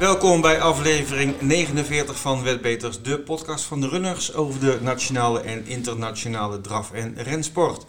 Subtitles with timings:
[0.00, 5.66] Welkom bij aflevering 49 van Wetbeters, de podcast van de runners over de nationale en
[5.66, 7.86] internationale draf- en rensport.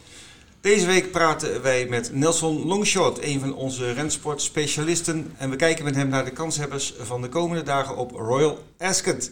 [0.62, 5.34] Deze week praten wij met Nelson Longshot, een van onze rensportspecialisten.
[5.38, 9.32] En we kijken met hem naar de kanshebbers van de komende dagen op Royal Ascot.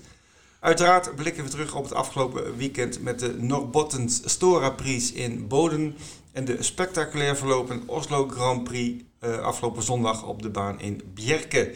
[0.60, 5.96] Uiteraard blikken we terug op het afgelopen weekend met de Norbottens Stora Prix in Boden.
[6.32, 11.76] En de spectaculair verlopen Oslo Grand Prix uh, afgelopen zondag op de baan in Bjerke.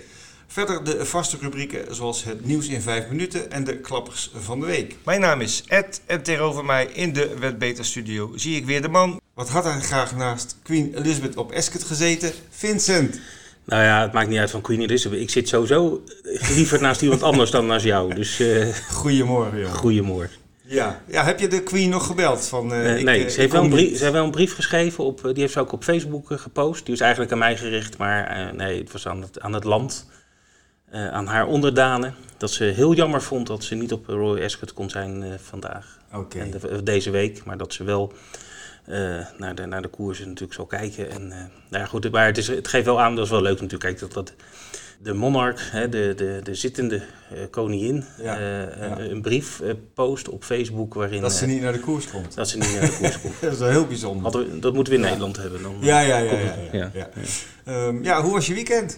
[0.54, 4.66] Verder de vaste rubrieken zoals het nieuws in 5 minuten en de klappers van de
[4.66, 4.96] week.
[5.06, 8.88] Mijn naam is Ed en tegenover mij in de Wetbeter Studio zie ik weer de
[8.88, 9.22] man.
[9.34, 12.32] Wat had hij graag naast Queen Elizabeth op Ascot gezeten?
[12.50, 13.20] Vincent.
[13.66, 15.20] Nou ja, het maakt niet uit van Queen Elizabeth.
[15.20, 16.04] Ik zit sowieso
[16.56, 18.16] liever naast iemand anders dan naast jou.
[18.16, 19.74] Dus, uh, goedemorgen, joh.
[19.74, 20.38] Goedemorgen.
[20.62, 21.02] Ja.
[21.08, 22.48] ja, heb je de Queen nog gebeld?
[22.48, 25.04] Van, uh, ik, nee, ze, heeft wel een brief, ze heeft wel een brief geschreven.
[25.04, 26.86] Op, die heeft ze ook op Facebook gepost.
[26.86, 29.64] Die is eigenlijk aan mij gericht, maar uh, nee, het was aan het, aan het
[29.64, 30.06] land.
[30.94, 32.16] Uh, aan haar onderdanen.
[32.38, 36.00] Dat ze heel jammer vond dat ze niet op Royal Ascot kon zijn uh, vandaag.
[36.14, 36.42] Okay.
[36.42, 37.44] En de, deze week.
[37.44, 38.14] Maar dat ze wel
[38.90, 41.12] uh, naar, de, naar de koersen natuurlijk zal kijken.
[41.12, 43.62] En, nou ja, goed, maar het, is, het geeft wel aan, dat is wel leuk
[43.62, 43.82] natuurlijk.
[43.82, 44.34] Kijk, dat, dat
[45.02, 47.02] de monarch, hè, de, de, de zittende
[47.50, 49.00] koningin, ja, ja.
[49.00, 49.62] een brief
[49.94, 51.22] post op Facebook waarin...
[51.22, 52.36] Dat ze niet naar de koers komt.
[52.36, 53.34] Dat ze niet naar de koers komt.
[53.42, 54.32] dat is wel heel bijzonder.
[54.32, 55.62] We, dat moeten we in Nederland hebben.
[55.62, 56.32] Dan, ja, ja, ja.
[56.32, 57.10] Ja, ja, ja.
[57.88, 58.98] Um, ja, hoe was je weekend?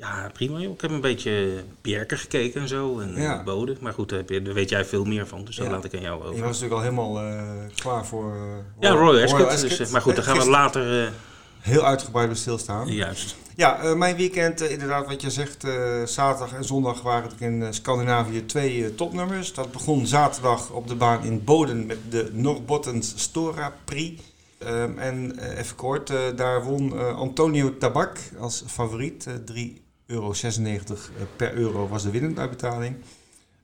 [0.00, 0.72] Ja, prima joh.
[0.72, 2.98] Ik heb een beetje Bjerke gekeken en zo.
[2.98, 3.42] En ja.
[3.42, 3.76] Boden.
[3.80, 5.44] Maar goed, daar weet jij veel meer van.
[5.44, 5.72] Dus dat ja.
[5.72, 6.36] laat ik aan jou over.
[6.36, 7.42] Je was natuurlijk al helemaal uh,
[7.74, 8.34] klaar voor...
[8.34, 8.42] Uh,
[8.80, 9.78] ja, Royal Ascot.
[9.78, 11.12] Dus, maar goed, daar gaan we later...
[11.58, 12.92] heel uitgebreid bij stilstaan.
[12.92, 13.36] Juist.
[13.56, 15.66] Ja, mijn weekend, inderdaad wat je zegt,
[16.04, 19.54] zaterdag en zondag waren er in Scandinavië twee topnummers.
[19.54, 24.22] Dat begon zaterdag op de baan in Boden met de Norbottens Stora Prix.
[24.66, 29.79] Um, en even kort, daar won Antonio Tabak als favoriet, drie
[30.10, 32.96] euro 96 per euro was de winnende uitbetaling.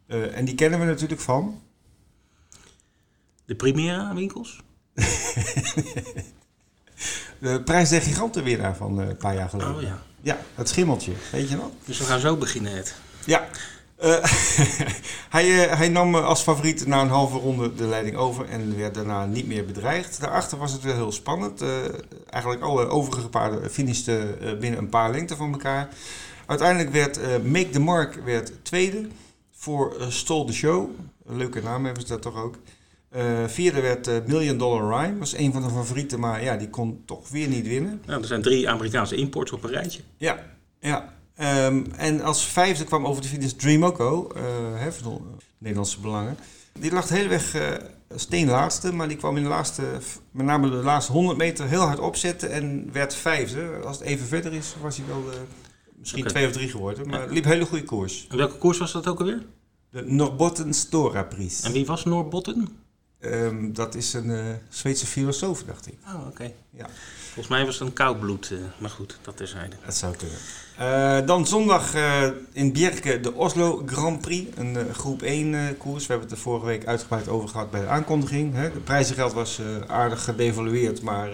[0.07, 1.61] Uh, en die kennen we natuurlijk van.
[3.45, 4.63] De Primera winkels?
[7.39, 9.75] de prijs der giganten weer daarvan uh, een paar jaar geleden.
[9.75, 10.03] Oh ja.
[10.21, 11.71] Ja, het schimmeltje, weet je nog?
[11.85, 12.95] Dus we gaan zo beginnen, het.
[13.25, 13.49] Ja.
[14.05, 14.25] Uh,
[15.37, 19.27] hij, hij nam als favoriet na een halve ronde de leiding over en werd daarna
[19.27, 20.21] niet meer bedreigd.
[20.21, 21.65] Daarachter was het wel heel spannend.
[22.31, 25.89] eigenlijk alle overige paarden finishten binnen een paar lengte van elkaar.
[26.47, 29.07] Uiteindelijk werd uh, Make the Mark werd tweede
[29.53, 30.91] voor uh, Stole the Show.
[31.27, 32.55] Een leuke naam hebben ze dat toch ook.
[33.17, 35.19] Uh, vierde werd Million Dollar Rhyme.
[35.19, 38.03] was een van de favorieten, maar ja, die kon toch weer niet winnen.
[38.07, 40.01] Nou, er zijn drie Amerikaanse imports op een rijtje.
[40.17, 40.45] Ja,
[40.81, 41.15] ja.
[41.67, 44.31] Um, en als vijfde kwam over de finish Dreamoko,
[44.75, 46.37] hè, van de Nederlandse belangen.
[46.79, 47.57] Die lag de hele weg
[48.15, 49.83] steen laatste, maar die kwam in de laatste,
[50.31, 53.81] met name de laatste 100 meter heel hard opzetten en werd vijfde.
[53.85, 55.25] Als het even verder is, was hij wel
[56.07, 56.37] Misschien okay.
[56.37, 58.27] twee of drie geworden, maar het liep een hele goede koers.
[58.29, 59.43] En welke koers was dat ook alweer?
[59.91, 61.63] De Norbotten Stora Prijs.
[61.63, 62.69] En wie was Norbotten?
[63.21, 65.95] Um, dat is een uh, Zweedse filosoof, dacht ik.
[66.07, 66.29] Oh, oké.
[66.29, 66.55] Okay.
[66.71, 66.87] Ja.
[67.25, 69.77] Volgens mij was het een koudbloed, uh, maar goed, dat terzijde.
[69.85, 70.39] Dat zou kunnen.
[70.81, 71.95] Uh, dan zondag
[72.53, 76.07] in Bjerke de Oslo Grand Prix, een groep 1 koers.
[76.07, 78.55] We hebben het er vorige week uitgebreid over gehad bij de aankondiging.
[78.55, 78.73] Hè.
[78.73, 81.31] De prijzengeld was aardig gedevalueerd, maar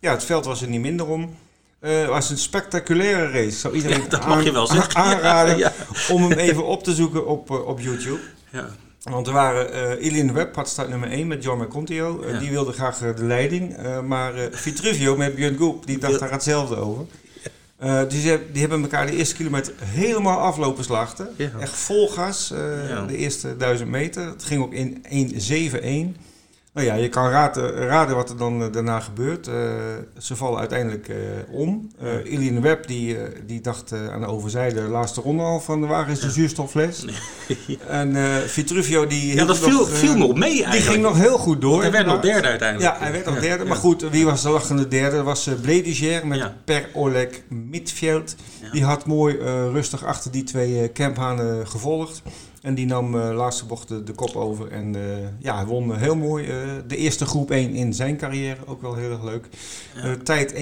[0.00, 1.36] ja, het veld was er niet minder om.
[1.82, 3.58] Het uh, was een spectaculaire race.
[3.58, 4.96] Zou iedereen ja, dat mag je wel zeggen.
[5.04, 5.72] aanraden ja,
[6.08, 6.14] ja.
[6.14, 8.20] om hem even op te zoeken op, uh, op YouTube.
[8.50, 8.68] Ja.
[9.02, 12.24] Want er waren uh, Ilin Webb had start nummer 1 met John McContio.
[12.38, 13.76] Die wilde graag de leiding.
[14.06, 17.04] maar Vitruvio met Björn Goep, die dacht daar hetzelfde over.
[17.78, 21.28] dus die, die, hebben elkaar de eerste kilometer helemaal aflopen slachten.
[21.60, 22.48] Echt vol gas,
[23.06, 24.26] de eerste duizend meter.
[24.26, 25.04] Het ging ook in
[26.14, 26.31] 1.7.1.
[26.74, 29.48] Nou ja, je kan raden, raden wat er dan uh, daarna gebeurt.
[29.48, 29.54] Uh,
[30.18, 31.16] ze vallen uiteindelijk uh,
[31.50, 31.90] om.
[32.02, 33.16] Uh, Ilian Webb die,
[33.46, 37.04] die dacht aan de overzijde de laatste ronde al van waar is de zuurstoffles.
[37.04, 37.78] Nee.
[37.88, 38.16] en
[38.48, 39.34] Vitruvio die...
[39.34, 40.72] Ja, dat viel, nog, viel me op mee eigenlijk.
[40.72, 41.80] Die ging nog heel goed door.
[41.80, 42.94] Hij werd nog derde uiteindelijk.
[42.94, 43.64] Ja, hij werd nog derde.
[43.64, 45.16] Maar goed, wie was de lachende derde?
[45.16, 46.56] Dat was Blediger met ja.
[46.64, 48.36] Per Oleg Midveld.
[48.72, 49.36] Die had mooi
[49.72, 52.22] rustig achter die twee camphanen gevolgd.
[52.62, 54.70] En die nam uh, laatste bocht de, de, kop over.
[54.70, 55.02] En uh,
[55.38, 56.46] ja, hij won heel mooi.
[56.46, 58.66] Uh, de eerste groep 1 in zijn carrière.
[58.66, 59.48] Ook wel heel erg leuk.
[60.02, 60.16] Ja.
[60.16, 60.58] tijd 1.10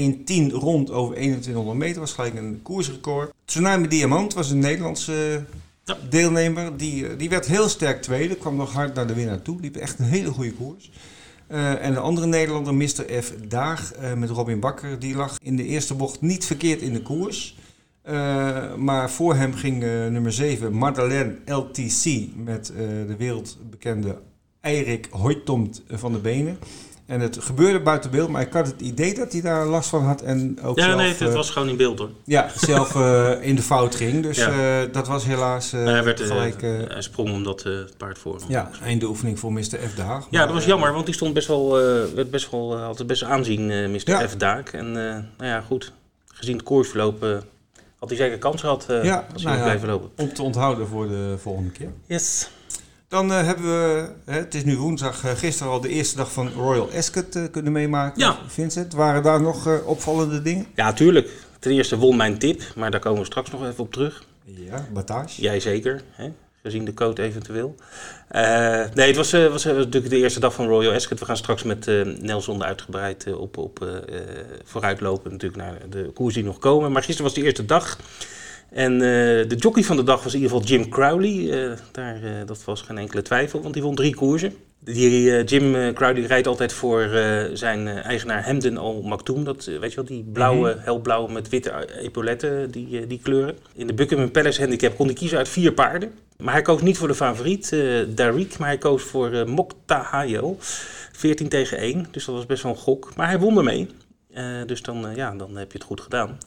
[0.52, 2.00] rond over 2100 meter.
[2.00, 3.32] Was gelijk een koersrecord.
[3.44, 5.44] Tsunami Diamant was een Nederlandse
[5.84, 5.96] ja.
[6.08, 6.76] deelnemer.
[6.76, 8.34] Die, die werd heel sterk tweede.
[8.34, 9.60] Kwam nog hard naar de winnaar toe.
[9.60, 10.90] Liep echt een hele goede koers.
[11.80, 13.22] en de andere Nederlander, Mr.
[13.22, 13.34] F.
[13.48, 14.98] Daag, met Robin Bakker.
[14.98, 17.56] Die lag in de eerste bocht niet verkeerd in de koers.
[18.08, 24.18] Uh, maar voor hem ging uh, nummer 7 Madeleine LTC met uh, de wereldbekende
[24.60, 26.58] Eirik Hoytomt van de benen.
[27.06, 30.04] En het gebeurde buiten beeld, maar ik had het idee dat hij daar last van
[30.04, 30.22] had.
[30.22, 32.10] En ook Ja, zelf, nee, het eh, was gewoon in beeld hoor.
[32.24, 34.22] ja, zelf eh, in de fout ging.
[34.22, 34.82] Dus Ja.
[34.82, 37.96] eh, dat was helaas eh, hij, werd, eh, gelijk eh, hij sprong omdat eh, het
[37.96, 38.44] paard voor hem.
[38.48, 39.60] ja, eindoefening voor Mr.
[39.62, 39.94] F.
[39.96, 40.26] de Haag.
[40.30, 42.84] Ja, dat was eh, jammer, want die stond best wel, eh, werd best wel eh,
[42.84, 44.00] had het best aanzien, eh Mr.
[44.04, 44.28] Ja.
[44.28, 44.36] F.
[44.36, 44.68] Daak.
[44.72, 45.92] En eh, nou ja, goed,
[46.26, 47.36] gezien het koersverloop eh,
[48.00, 50.10] had hij zeker kans gehad eh, Ja, als hij nou blijven lopen.
[50.16, 51.92] Om te onthouden voor de volgende keer.
[52.06, 52.50] Yes.
[53.08, 56.32] Dan eh, hebben we, hè, het is nu woensdag, eh, gisteren al de eerste dag
[56.32, 58.20] van Royal Ascot kunnen meemaken.
[58.20, 58.38] Ja.
[58.46, 60.66] Vincent, waren daar nog opvallende dingen?
[60.74, 61.30] Ja, tuurlijk.
[61.58, 64.24] Ten eerste won mijn tip, maar daar komen we straks nog even op terug.
[64.44, 65.42] Ja, Batage.
[65.42, 66.32] Jij zeker, hè?
[66.62, 67.74] Gezien de code eventueel.
[68.28, 71.18] Eh, nee, het was, eh, was, eh, natuurlijk de eerste dag van Royal Ascot.
[71.18, 74.02] We gaan straks met eh, Nelson uitgebreid eh, op, op
[74.64, 76.92] vooruitlopen natuurlijk naar de koers die nog komen.
[76.92, 77.98] Maar gisteren was de eerste dag.
[78.70, 81.76] En de jockey van de dag was in ieder geval Jim Crowley.
[81.92, 84.54] Daar, dat was geen enkele twijfel, want die won drie koersen.
[84.78, 87.08] Die, Jim Crowley rijdt altijd voor
[87.52, 89.44] zijn eigenaar Hamden Al Maktoum.
[89.44, 93.58] Dat, weet je wel, die blauwe, helblauwe met witte epauletten, die, die kleuren.
[93.74, 96.12] In de Buckingham Palace Handicap kon hij kiezen uit vier paarden.
[96.40, 100.02] Maar hij koos niet voor de favoriet, eh Darik, maar hij koos voor eh Mokta
[100.02, 100.56] Hayo.
[101.12, 103.12] 14 tegen 1, dus dat was best wel een gok.
[103.16, 103.88] Maar hij won ermee.
[104.32, 106.38] Eh, dus dan, eh, ja, dan heb je het goed gedaan.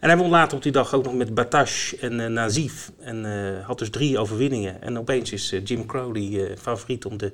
[0.00, 2.90] En hij won later op die dag ook nog met Batash en eh, Nazif.
[3.00, 3.24] En
[3.58, 4.82] eh, had dus drie overwinningen.
[4.82, 7.32] En opeens is eh, Jim Crowley eh, favoriet om de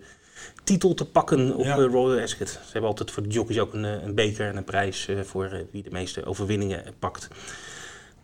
[0.65, 1.77] titel te pakken op Ja.
[1.79, 2.49] eh, Royal Ascot.
[2.49, 5.21] Ze hebben altijd voor de jockeys ook een, eh, een beker en een prijs eh,
[5.21, 7.29] voor eh, wie de meeste overwinningen eh, pakt.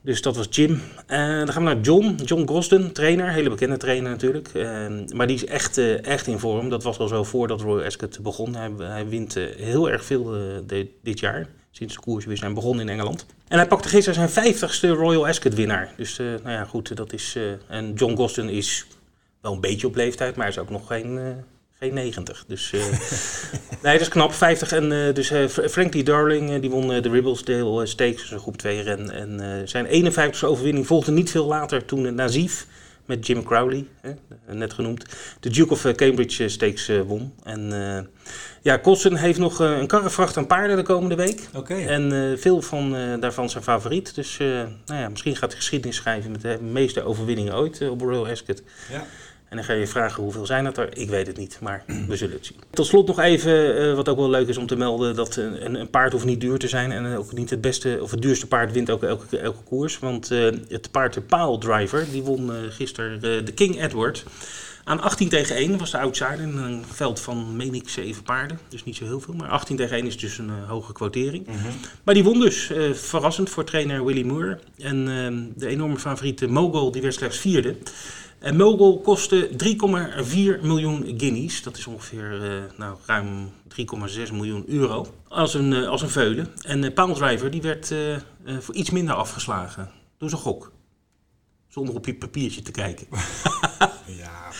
[0.03, 0.81] Dus dat was Jim.
[1.07, 2.15] Eh, dan gaan we naar John.
[2.25, 3.33] John Gosden, trainer.
[3.33, 4.49] Hele bekende trainer natuurlijk.
[4.49, 6.69] Eh, maar die is echt, eh, echt in vorm.
[6.69, 8.55] Dat was al zo voordat Royal Ascot begon.
[8.55, 10.37] Hij, hij wint heel erg veel
[11.03, 11.49] dit jaar.
[11.71, 13.27] Sinds de koers weer zijn begonnen in Engeland.
[13.49, 15.93] En hij pakte gisteren zijn vijftigste Royal Ascot winnaar.
[15.97, 16.97] Dus nou ja, goed.
[16.97, 17.39] Dat is,
[17.69, 18.87] en John Gosden is
[19.41, 20.37] wel een beetje op leeftijd.
[20.37, 21.45] Maar hij is ook nog geen...
[21.83, 22.45] geen 90.
[22.47, 22.81] Dus eh,
[23.83, 24.33] nee, dat is knap.
[24.33, 24.73] 50.
[24.73, 28.81] En eh, dus Fra- Frankie Darling, die won de Ribblesdale Stakes, dus een groep 2
[28.81, 29.11] ren.
[29.11, 32.67] En zijn 51ste overwinning volgde niet veel later toen uh, Nazif
[33.05, 34.13] met Jim Crowley, hè,
[34.55, 35.05] net genoemd,
[35.41, 37.35] de Duke of Cambridge Stakes won.
[37.43, 37.71] En
[38.63, 41.49] ja, Kossen heeft nog een karrevracht aan paarden de komende week.
[41.69, 42.91] En veel van
[43.21, 44.15] daarvan zijn favoriet.
[44.15, 44.37] Dus
[44.87, 48.63] nou ja, misschien gaat hij geschiedenis schrijven met de meeste overwinningen ooit op Royal Ascot.
[48.91, 49.07] Ja.
[49.53, 50.97] En dan ga je vragen hoeveel zijn dat er?
[50.99, 52.57] Ik weet het niet, maar we zullen het zien.
[52.71, 55.75] Tot slot nog even, eh, wat ook wel leuk is om te melden, dat een,
[55.81, 56.93] een- paard hoeft niet duur te zijn.
[56.93, 59.99] En ook niet het beste of het duurste paard wint ook elke, elke koers.
[59.99, 64.25] Want eh, het paard de Pile Driver, die won eh, gisteren de King Edward.
[64.85, 68.59] Aan 18 tegen 1 was de outsider in een veld van, meen ik, 7 paarden.
[68.69, 71.47] Dus niet zo heel veel, maar 18 tegen 1 is dus een hoge quotering.
[71.47, 71.57] Mhm.
[72.03, 74.59] Maar die won dus, verrassend voor trainer Willy Moore.
[74.79, 75.05] En
[75.57, 77.77] de enorme favoriete Mogul, die werd slechts vierde.
[78.43, 81.63] En Mogul kostte 3,4 miljoen guineas.
[81.63, 85.07] Dat is ongeveer eh, nou, ruim 3,6 miljoen euro.
[85.29, 86.49] Als een, eh, als een veulen.
[86.63, 88.21] En uh, Driver die werd eh, eh,
[88.61, 89.91] voor iets minder afgeslagen.
[90.19, 90.73] Eens een gok.
[91.69, 93.07] Zonder op je papiertje te kijken.
[94.07, 94.53] Ja,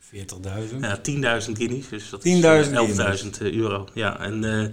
[0.00, 0.78] 40.000.
[0.80, 1.88] Ja, 10.000 guineas.
[1.88, 3.38] Dus dat 10.000 is guineas.
[3.38, 3.88] eh, 11.000 euro.
[3.94, 4.68] Ja, en eh,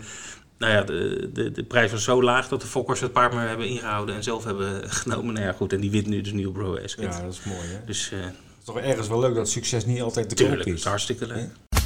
[0.58, 3.48] nou ja, de, de, de prijs was zo laag dat de fokkers het paard maar
[3.48, 5.34] hebben ingehouden en zelf hebben genomen.
[5.34, 5.74] Nou ja, goed.
[5.74, 7.04] En die wint nu dus Royal Ascot.
[7.04, 7.74] Ja, dat is mooi hè.
[7.74, 10.68] Het Dus eh is toch ergens wel leuk dat succes niet altijd te koop tuurlijk,
[10.70, 10.82] dat is.
[10.82, 11.38] is hartstikke leuk.
[11.38, 11.80] Ja.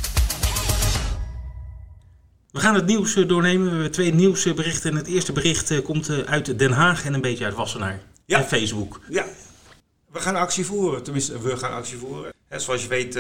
[2.52, 3.66] We gaan het nieuws eh, doornemen.
[3.66, 4.92] We hebben twee nieuwsberichten.
[4.92, 8.02] En het eerste bericht eh, komt uit Den Haag en een beetje uit Wassenaar.
[8.26, 8.38] Ja.
[8.38, 9.00] En Facebook.
[9.10, 9.26] Ja,
[10.12, 11.04] we gaan actie voeren.
[11.04, 12.34] Tenminste, we gaan actie voeren.
[12.48, 13.20] Hè, zoals je weet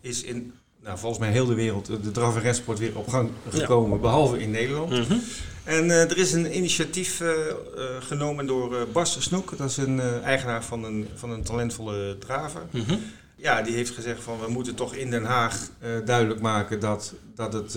[0.00, 3.30] is in, nou, volgens mij heel de wereld de draf- en rensport weer op gang
[3.48, 4.90] gekomen, behalve in Nederland.
[4.90, 5.18] Mhm.
[5.64, 7.54] En eh, er is een initiatief eh, eh,
[8.00, 9.56] genomen door Bas Snoek.
[9.58, 12.62] Dat is een eigenaar van een, van een talentvolle draver.
[12.70, 12.94] Mhm.
[13.36, 15.68] Ja, die heeft gezegd van we moeten toch in Den Haag
[16.04, 17.76] duidelijk maken dat, dat het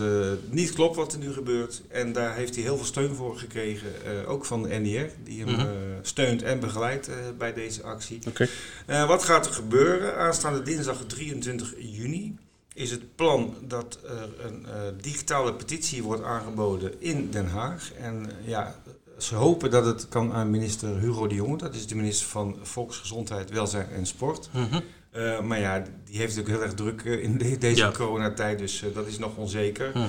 [0.49, 1.81] niet klopt wat er nu gebeurt.
[1.89, 3.89] En daar heeft hij heel veel steun voor gekregen,
[4.27, 5.67] ook van de NDR, die hem Mhm.
[6.01, 8.19] steunt en begeleidt bij deze actie.
[8.27, 8.47] Oké.
[8.85, 10.17] Eh, wat gaat er gebeuren?
[10.17, 12.35] Aanstaande dinsdag 23 juni
[12.73, 17.91] is het plan dat er een eh, digitale petitie wordt aangeboden in Den Haag.
[17.93, 18.75] En eh, ja,
[19.17, 22.57] ze hopen dat het kan aan minister Hugo de Jonge, dat is de minister van
[22.61, 24.49] Volksgezondheid, Welzijn en Sport.
[24.53, 24.79] Mhm.
[25.11, 27.91] Eh, maar ja, die heeft ook heel erg druk in de- deze Ja.
[27.91, 29.91] coronatijd, dus dat is nog onzeker.
[29.93, 30.05] Mhm.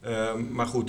[0.00, 0.88] Ehm, maar goed,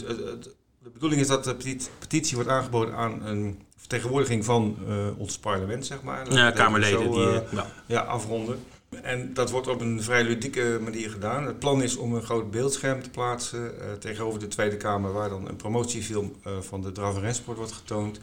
[0.84, 4.78] de bedoeling is dat de petit- petitie wordt aangeboden aan een vertegenwoordiging van
[5.18, 6.34] ons parlement, zeg maar.
[6.34, 7.42] Ja, Kamerleden zo, die...
[7.58, 7.66] ja.
[7.86, 8.60] ja, afronden.
[9.02, 11.46] En dat wordt op een vrij ludieke manier gedaan.
[11.46, 15.30] Het plan is om een groot beeldscherm te plaatsen eh, tegenover de Tweede Kamer, waar
[15.30, 18.20] dan een promotiefilm eh, van de draf- en rensport wordt getoond.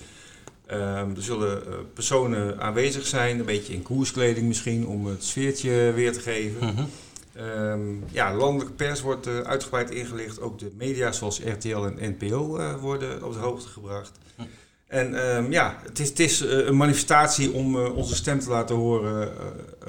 [0.67, 5.93] Ehm, er zullen eh, personen aanwezig zijn, een beetje in koerskleding misschien, om het sfeertje
[5.95, 6.67] weer te geven.
[6.67, 6.85] Mhm.
[7.33, 10.41] Ehm, ja, landelijke pers wordt uh, uitgebreid ingelicht.
[10.41, 14.13] Ook de media zoals RTL en NPO uh, worden op de hoogte gebracht.
[14.37, 14.43] Hm.
[14.87, 18.77] En um, ja, het is, het is uh, een manifestatie om onze stem te laten
[18.77, 19.33] horen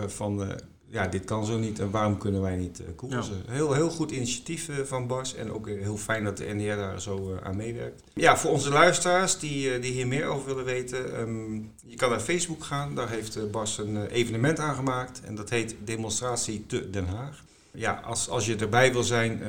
[0.07, 0.59] van
[0.95, 3.43] ja, dit kan zo niet en waarom kunnen wij niet koersen?
[3.47, 7.39] Heel, heel goed initiatief van Bas en ook heel fijn dat de NDR daar zo
[7.43, 8.03] aan meewerkt.
[8.13, 12.19] Ja, voor onze luisteraars die, die hier meer over willen weten, um, je kan naar
[12.19, 12.95] Facebook gaan.
[12.95, 17.43] Daar heeft Bas een evenement aangemaakt en dat heet Demonstratie te Den Haag.
[17.71, 19.41] Ja, als, als je erbij wil zijn,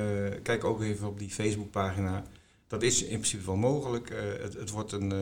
[0.43, 2.25] kijk ook even op die Facebookpagina.
[2.69, 4.13] Dat is in principe wel mogelijk.
[4.43, 5.13] het, het wordt een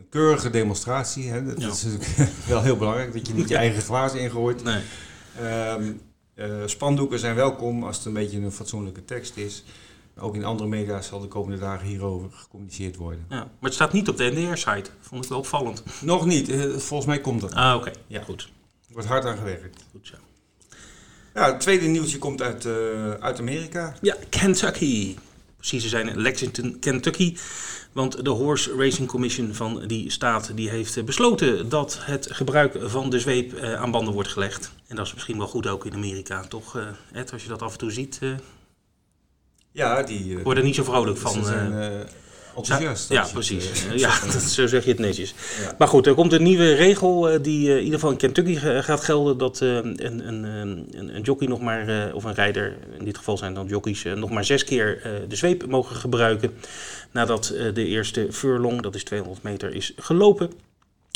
[0.00, 1.28] een keurige demonstratie.
[1.28, 1.44] Hè?
[1.44, 1.86] Dat is
[2.48, 4.62] wel heel belangrijk, dat je niet je eigen glazen ingooit.
[4.62, 4.82] Nee.
[5.40, 6.00] Um,
[6.68, 9.64] spandoeken zijn welkom als het een beetje een fatsoenlijke tekst is.
[10.18, 13.26] Ook in andere media zal de komende dagen hierover gecommuniceerd worden.
[13.28, 14.90] Ja, maar het staat niet op de NDR-site.
[15.00, 15.82] Vond ik wel opvallend.
[16.00, 16.48] Nog niet.
[16.48, 17.54] Eh, volgens mij komt dat.
[17.54, 17.90] Ah, oké.
[18.06, 18.42] Ja, goed.
[18.86, 19.84] Er wordt hard aan gewerkt.
[19.90, 20.14] Goed zo.
[21.34, 23.94] Ja, het tweede nieuwtje komt uit, uh, uit Amerika.
[24.00, 25.16] Ja, Kentucky.
[25.60, 27.36] Precies, ze zijn in Lexington, Kentucky.
[27.92, 33.10] Want de Horse Racing Commission van die staat die heeft besloten dat het gebruik van
[33.10, 34.72] de zweep eh, aan banden wordt gelegd.
[34.86, 37.62] En dat is misschien wel goed ook in Amerika, toch uh, Ed, als je dat
[37.62, 38.18] af en toe ziet?
[38.22, 38.30] Uh,
[39.72, 40.26] ja, die...
[40.26, 41.44] Uh, worden niet zo vrolijk van...
[41.44, 42.08] Zijn,
[42.56, 43.08] enthousiast.
[43.08, 43.84] Ja, precies.
[43.94, 45.34] ja, dat, zo zeg je het netjes.
[45.78, 49.38] Maar goed, er komt een nieuwe regel die in ieder geval in Kentucky gaat gelden.
[49.38, 53.54] Dat een, een, een, een, jockey nog maar, of een rijder, in dit geval zijn
[53.54, 56.52] dan jockeys, nog maar zes keer de zweep mogen gebruiken
[57.10, 60.52] nadat eh, de eerste furlong, dat is 200 meter, is gelopen.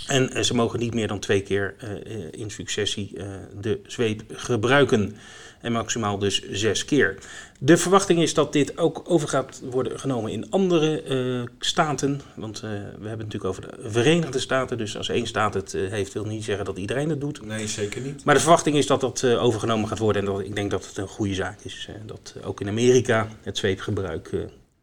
[0.06, 1.90] En eh, ze mogen niet meer dan twee keer eh,
[2.30, 3.12] in successie
[3.60, 5.16] de zweep gebruiken.
[5.64, 7.18] En maximaal dus zes keer.
[7.58, 12.20] De verwachting is dat dit ook over gaat worden genomen in andere staten.
[12.34, 14.78] Want we hebben het natuurlijk over de Verenigde Staten.
[14.78, 17.46] Dus als één staat het heeft, wil niet zeggen dat iedereen het doet.
[17.46, 18.24] Nee, zeker niet.
[18.24, 20.22] Maar de verwachting is dat dat overgenomen gaat worden.
[20.22, 21.88] En dat, ik denk dat het een goede zaak is.
[22.06, 24.30] dat ook in Amerika het zweepgebruik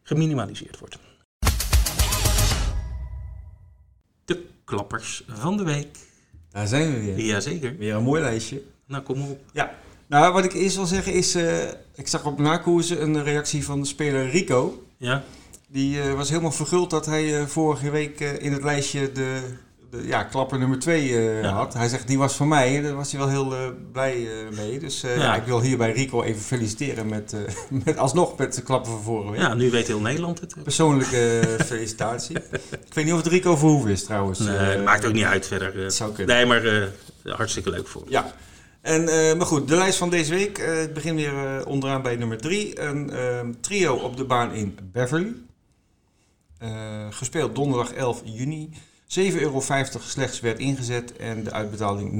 [0.02, 0.98] geminimaliseerd wordt.
[4.24, 5.96] De klappers van de week.
[6.50, 7.24] Daar zijn we weer.
[7.24, 7.76] Jazeker.
[7.76, 8.62] Weer een mooi lijstje.
[8.86, 9.40] Nou, kom op.
[9.52, 9.74] Ja.
[10.12, 11.62] Nou, wat ik eerst wil zeggen is, uh,
[11.94, 14.84] ik zag op nakoersen een reactie van de speler Rico.
[14.96, 15.22] Ja.
[15.68, 19.40] Die uh, was helemaal verguld dat hij uh, vorige week in het lijstje de
[19.90, 21.74] de, ja, klapper nummer 2 uh, eh, had.
[21.74, 22.76] Hij zegt, die was voor mij.
[22.76, 24.26] En daar was hij wel heel blij
[24.56, 24.78] mee.
[24.78, 25.34] Dus ja.
[25.34, 27.34] ik wil hierbij Rico even feliciteren met,
[27.84, 29.40] met alsnog met de klappen van vorige week.
[29.40, 30.54] Ja, nu weet heel Nederland het.
[30.62, 32.36] Persoonlijke felicitatie.
[32.86, 34.38] ik weet niet of het Rico Verhoeven is trouwens.
[34.38, 35.92] Nee, maakt ook niet uit verder.
[35.92, 36.36] zou kunnen.
[36.36, 36.88] Nee, maar
[37.24, 38.32] hartstikke leuk voor Ja.
[38.82, 39.04] En,
[39.36, 40.58] maar goed, de lijst van deze week.
[40.58, 42.80] ik begin weer onderaan bij nummer 3.
[42.80, 45.32] Een ehm, trio op de baan in Beverly.
[47.10, 48.70] gespeeld donderdag 11 juni.
[49.18, 49.60] 7,50 euro
[49.98, 52.10] slechts werd ingezet en de uitbetaling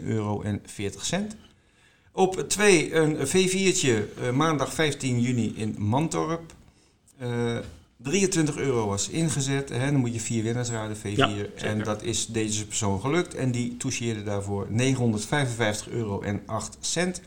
[0.00, 0.44] 916,40 euro.
[2.12, 6.52] Op 2 een V4'tje uh, maandag 15 juni in Mantorp.
[8.04, 9.68] Uh, 23 euro was ingezet.
[9.68, 11.14] Hè, dan moet je vier winnaars raden, V4.
[11.14, 13.34] Ja, en dat is deze persoon gelukt.
[13.34, 17.20] En die toucheerde daarvoor 955 euro en 8 cent.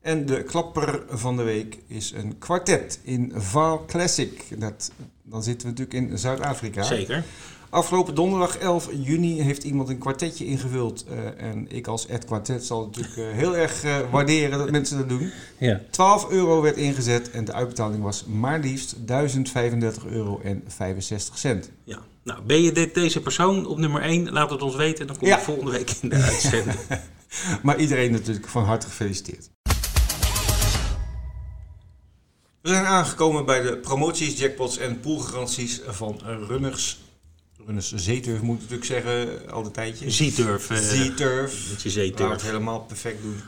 [0.00, 4.42] En de klapper van de week is een kwartet in Val Classic.
[4.58, 4.92] Dat,
[5.22, 6.82] dan zitten we natuurlijk in Zuid-Afrika.
[6.82, 7.24] Zeker.
[7.70, 11.04] Afgelopen donderdag 11 juni heeft iemand een kwartetje ingevuld.
[11.10, 14.98] Uh, en ik als Ed Kwartet zal natuurlijk uh, heel erg uh, waarderen dat mensen
[14.98, 15.30] dat doen.
[15.58, 15.80] Ja.
[15.90, 21.70] 12 euro werd ingezet en de uitbetaling was maar liefst 1035 euro en 65 cent.
[21.84, 21.98] Ja.
[22.24, 24.32] Nou, ben je dit, deze persoon op nummer 1?
[24.32, 25.06] Laat het ons weten.
[25.06, 26.78] Dan kom je volgende week in de uitzending.
[27.62, 29.50] maar iedereen natuurlijk van harte gefeliciteerd.
[32.60, 37.04] We zijn aangekomen bij de promoties, jackpots en poolgaranties van Runners
[37.66, 40.10] Runners zeeturf moet ik natuurlijk zeggen, al een tijdje.
[40.10, 40.70] Zeeturf.
[40.70, 41.68] Uh, zeeturf.
[41.70, 42.30] Dat je zeeturf.
[42.30, 43.40] het helemaal perfect doen.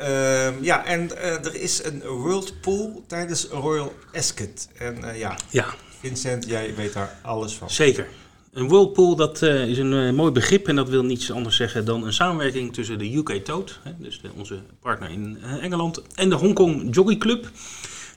[0.00, 4.68] Uh, ja, en uh, er is een World Pool tijdens Royal Ascot.
[4.78, 5.66] En uh, ja, ja,
[6.00, 7.70] Vincent, jij weet daar alles van.
[7.70, 8.08] Zeker.
[8.52, 12.12] Een whirlpool dat is een mooi begrip en dat wil niets anders zeggen dan een
[12.12, 16.54] samenwerking tussen de UK Toad, hè, dus de, onze partner in Engeland, en de Hong
[16.54, 17.50] Kong Jockey Club.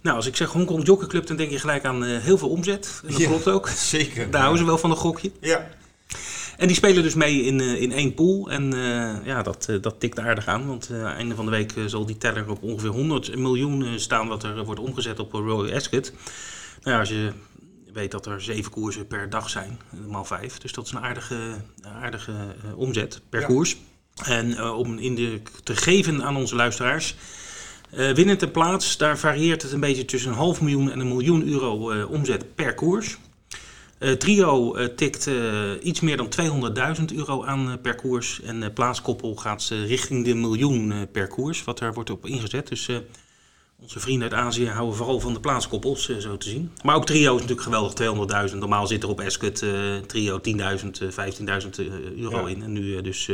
[0.03, 2.50] Nou, als ik zeg Hongkong Jockey Club, dan denk je gelijk aan uh, heel veel
[2.50, 3.01] omzet.
[3.05, 3.67] En dat klopt ook.
[3.95, 4.31] Zeker.
[4.31, 5.31] Daar houden ze wel van een gokje.
[5.41, 5.69] Ja.
[6.57, 8.51] En die spelen dus mee in, uh, in één pool.
[8.51, 10.67] En uh, ja, dat, dat tikt aardig aan.
[10.67, 14.27] Want einde van de week zal die teller op ongeveer 100 miljoen staan...
[14.27, 16.12] wat er wordt omgezet op Royal Ascot.
[16.81, 17.31] Nou ja, als je
[17.93, 20.57] weet dat er zeven koersen per dag zijn, maal vijf.
[20.57, 21.38] Dus dat is een aardige,
[22.01, 22.33] aardige
[22.75, 23.45] omzet per ja.
[23.45, 23.77] koers.
[24.25, 27.15] En om in de, te geven aan onze luisteraars...
[27.98, 31.48] Uh, winnend plaats, daar varieert het een beetje tussen een half miljoen en een miljoen
[31.48, 33.18] euro uh, omzet per koers.
[34.18, 35.30] trio tikt
[35.82, 36.30] iets meer dan
[37.00, 38.42] 200.000 euro aan per koers.
[38.42, 42.68] En plaatskoppel gaat richting de miljoen per koers, wat daar wordt op ingezet.
[42.68, 42.90] Dus
[43.82, 46.72] onze vrienden uit Azië houden vooral van de plaatskoppels, zo te zien.
[46.84, 48.58] Maar ook trio is natuurlijk geweldig, 200.000.
[48.58, 49.66] Normaal zit er op Escut
[50.08, 50.54] trio 10.000,
[51.02, 51.10] uh,
[51.64, 51.70] 15.000
[52.18, 52.64] euro in.
[52.64, 53.30] En nu dus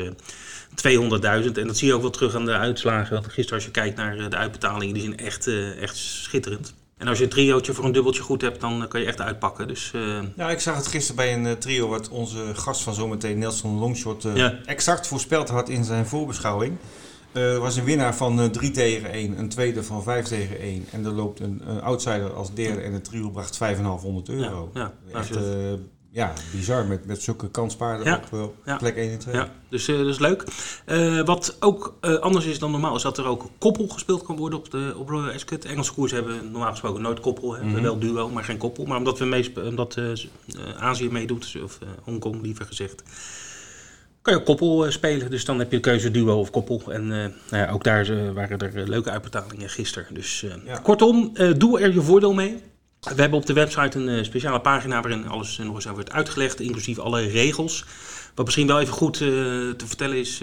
[0.69, 1.57] 200.000.
[1.57, 3.13] En dat zie je ook wel terug aan de uitslagen.
[3.13, 5.47] Want gisteren als je kijkt naar de uitbetalingen, die zijn echt,
[5.79, 6.73] echt schitterend.
[6.97, 9.67] En als je een triootje voor een dubbeltje goed hebt, dan kan je echt uitpakken.
[9.67, 9.91] Dus,
[10.35, 14.23] Ja, ik zag het gisteren bij een trio wat onze gast van zometeen, Nelson Longshot,
[14.33, 14.59] ja.
[14.65, 16.77] exact voorspeld had in zijn voorbeschouwing.
[17.31, 20.59] Eh, er was een winnaar van 3 eh, tegen 1, een tweede van 5 tegen
[20.59, 20.85] 1.
[20.91, 24.71] En er loopt een, outsider als derde en het trio bracht 5,500 euro.
[24.73, 25.19] Ja, ja.
[25.19, 25.37] Echt,
[26.11, 29.35] ja, bizar met, met zulke kanspaarden op, plek 1 en 2.
[29.35, 30.43] Ja, dus dat is leuk.
[31.25, 34.71] wat ook anders is dan normaal, is dat er ook koppel gespeeld kan worden op,
[34.71, 35.65] de, op Royal Ascot.
[35.65, 37.81] Engelse koers hebben normaal gesproken nooit koppel, mm -hmm.
[37.81, 38.85] wel duo, maar geen koppel.
[38.85, 39.97] Maar omdat, we mee, omdat
[40.77, 43.03] Azië meedoet, of Hongkong liever gezegd,
[44.21, 45.29] kan je koppel eh, spelen.
[45.29, 46.81] Dus dan heb je de keuze duo of koppel.
[46.87, 50.13] En nou ja, ook daar waren er leuke uitbetalingen gisteren.
[50.13, 50.45] Dus
[50.83, 52.61] kortom, doe er je voordeel mee.
[52.99, 56.99] We hebben op de website een speciale pagina waarin alles nog eens wordt uitgelegd, inclusief
[56.99, 57.85] alle regels.
[58.35, 59.29] Wat misschien wel even goed uh,
[59.71, 60.41] te vertellen is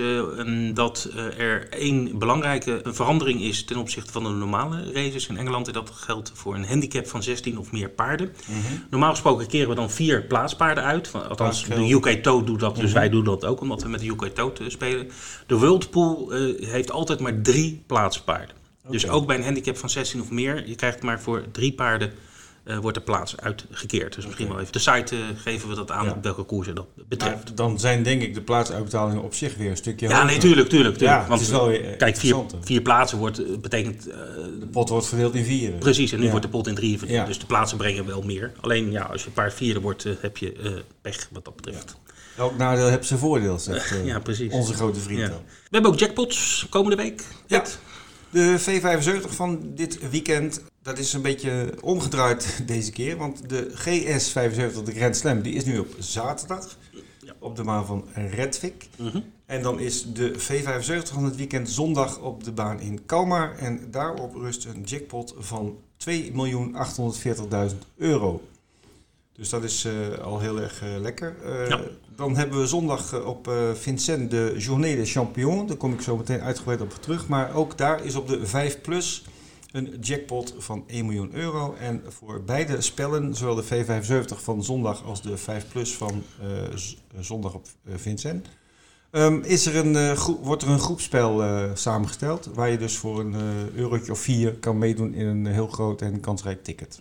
[0.74, 5.66] dat er één belangrijke verandering is ten opzichte van de normale races in Engeland.
[5.66, 8.26] En dat geldt voor een handicap van 16 of meer paarden.
[8.46, 8.84] Mm -hmm.
[8.90, 11.10] Normaal gesproken keren we dan vier plaatspaarden uit.
[11.28, 12.98] Althans, de UK Toad doet dat, dus mm -hmm.
[12.98, 15.10] wij doen dat ook, omdat we met de UK Toad spelen.
[15.46, 18.56] De World Pool heeft altijd maar drie plaatspaarden.
[18.80, 18.92] Okay.
[18.92, 22.12] Dus ook bij een handicap van 16 of meer, je krijgt maar voor drie paarden
[22.66, 24.14] uh, wordt de plaats uitgekeerd.
[24.14, 26.86] Dus misschien wel even de site uh, geven we dat aan op welke koersen dat
[27.08, 27.44] betreft.
[27.44, 30.68] Maar dan zijn denk ik de plaatsuitbetalingen op zich weer een stukje Ja, nee, tuurlijk,
[30.68, 30.96] tuurlijk.
[30.96, 31.20] tuurlijk.
[31.20, 34.08] Ja, Want, het is wel weer kijk, vier, vier plaatsen wordt, betekent...
[34.08, 34.14] Uh,
[34.60, 35.70] de pot wordt verdeeld in vier.
[35.70, 36.30] Precies, en nu ja.
[36.30, 37.26] wordt de pot in drieën verdeeld.
[37.26, 38.52] Dus de plaatsen brengen wel meer.
[38.60, 41.96] Alleen ja, als je een paar vierde wordt, heb je pech wat dat betreft.
[42.36, 44.52] Elk nadeel heeft zijn voordeel, zegt ja, precies.
[44.52, 45.28] onze grote vriend.
[45.28, 45.34] We
[45.70, 47.24] hebben ook jackpots komende week.
[47.46, 47.64] Ja.
[48.30, 53.16] De V75 van dit weekend, dat is een beetje omgedraaid deze keer.
[53.16, 56.76] Want de GS75, de Grand Slam, die is nu op zaterdag.
[57.38, 58.88] Op de baan van Redvik.
[58.98, 63.54] Mm En dan is de V75 van het weekend zondag op de baan in Kalmar.
[63.58, 65.76] En daarop rust een jackpot van
[66.10, 66.14] 2.840.000
[67.96, 68.42] euro.
[69.36, 71.36] Dus dat is uh, al heel erg uh, lekker.
[71.68, 71.80] Ja.
[72.16, 75.68] Dan hebben we zondag op Vincent de Journée des Champions.
[75.68, 77.28] Daar kom ik zo meteen uitgebreid op terug.
[77.28, 79.24] Maar ook daar is op de 5 plus
[79.72, 81.74] een jackpot van 1 miljoen euro.
[81.74, 86.22] En voor beide spellen, zowel de V75 van zondag als de 5 plus van
[87.20, 88.48] zondag op Vincent...
[89.10, 91.42] Um, is er een, wordt er een groepspel
[91.74, 93.34] samengesteld, waar je dus voor een
[93.74, 97.00] eurotje of vier kan meedoen in een heel groot en kansrijk ticket.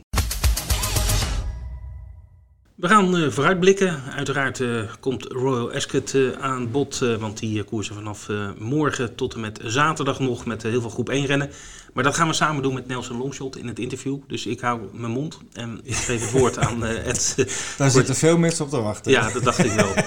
[2.75, 4.01] We gaan uh, vooruitblikken.
[4.15, 9.39] Uiteraard uh, komt Royal Ascot uh, aan bod, want die koersen vanaf morgen tot en
[9.39, 11.49] met zaterdag nog met heel veel groep 1 rennen.
[11.93, 14.17] Maar dat gaan we samen doen met Nelson Longshot in het interview.
[14.27, 17.35] Dus ik hou mijn mond en ik geef het woord aan Ed.
[17.77, 19.11] Daar zitten veel mensen op te wachten.
[19.11, 19.93] Ja, dat dacht ik wel.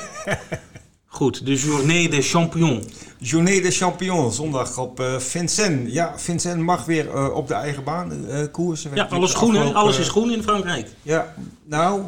[1.06, 2.86] Goed, de Journée des Champions.
[3.18, 5.92] Journée des Champions, zondag op uh, Vincennes.
[5.92, 8.90] Ja, Vincennes mag weer uh, op de eigen baan uh, koersen.
[8.94, 9.80] Ja, alles groen, afgelopen...
[9.80, 10.88] alles is groen in Frankrijk.
[11.02, 12.02] Ja, nou,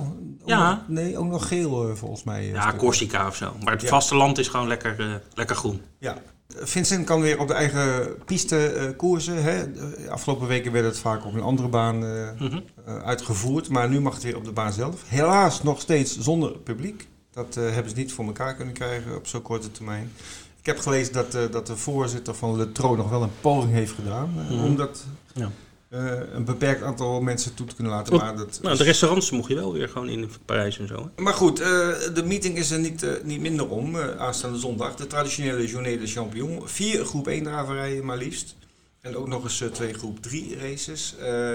[0.58, 0.84] ja.
[0.88, 2.46] nee, ook nog geel volgens mij.
[2.46, 3.56] Ja, Corsica of zo.
[3.62, 3.88] Maar het ja.
[3.88, 5.82] vasteland is gewoon lekker, lekker groen.
[5.98, 6.16] Ja,
[6.48, 9.42] Vincent kan weer op de eigen piste koersen.
[9.42, 9.72] Hè.
[9.72, 12.64] De afgelopen weken werd het vaak op een andere baan mm -hmm.
[13.04, 13.68] uitgevoerd.
[13.68, 15.02] Maar nu mag het weer op de baan zelf.
[15.06, 17.08] Helaas nog steeds zonder publiek.
[17.30, 20.12] Dat uh, hebben ze niet voor elkaar kunnen krijgen op zo'n korte termijn.
[20.60, 23.72] Ik heb gelezen dat, uh, dat de voorzitter van Le Tro nog wel een poging
[23.72, 24.34] heeft gedaan.
[24.38, 24.64] Uh, mm.
[24.64, 25.50] Om dat ja.
[25.90, 28.16] Een beperkt aantal mensen toe te kunnen laten.
[28.16, 31.10] Maar dat nou, de restaurants mocht je wel weer gewoon in Parijs en zo.
[31.14, 31.22] Hè?
[31.22, 33.96] Maar goed, de meeting is er niet, niet minder om.
[33.96, 34.96] aanstaande zondag.
[34.96, 36.68] De traditionele Journée de Champion.
[36.68, 38.56] Vier groep 1 draverijen maar liefst.
[39.00, 41.14] En ook nog eens twee groep 3 races.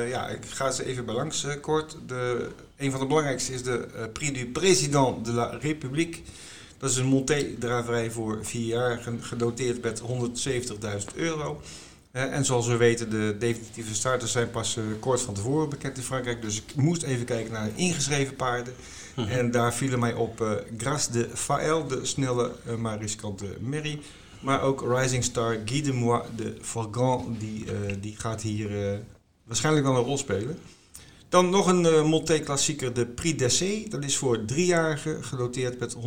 [0.10, 1.98] Ja, ik ga ze even bij langs kort.
[2.08, 6.22] De, een van de belangrijkste is de Prix du Président de la République.
[6.78, 11.62] Dat is een monté-draverij voor vierjarigen, gedoteerd met 170.000 euro.
[12.22, 16.42] En zoals we weten, de definitieve starters zijn pas kort van tevoren bekend in Frankrijk.
[16.42, 18.74] Dus ik moest even kijken naar de ingeschreven paarden.
[19.16, 19.38] -huh.
[19.38, 24.02] En daar vielen mij op Grace de Fael, de snelle maar riskante merrie.
[24.46, 29.00] Maar ook Rising Star Guy de Moi de Forgan, die, uh, die gaat hier uh,
[29.44, 30.60] waarschijnlijk wel een rol spelen.
[31.30, 33.90] Dan nog een uh, Monté-klassieker, de Prix d'Essai.
[33.90, 36.02] Dat is voor driejarigen, gedoteerd met 145.000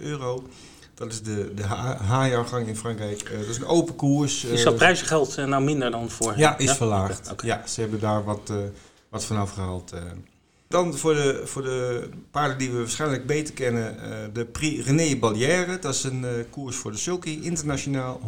[0.00, 0.48] euro.
[0.94, 3.30] Dat is de, de H-jaargang in Frankrijk.
[3.30, 4.44] dat is een open koers.
[4.44, 6.38] Is dat prijzengeld nou minder dan voor?
[6.38, 6.74] Ja, is ja?
[6.74, 7.30] verlaagd.
[7.32, 7.48] Okay.
[7.48, 8.52] Ja, ze hebben daar wat,
[9.08, 9.92] wat vanaf gehaald.
[10.68, 13.96] Dan voor de, voor de paarden die we waarschijnlijk beter kennen,
[14.32, 15.78] de Prix René Ballière.
[15.78, 18.20] Dat is een koers voor de sulky, internationaal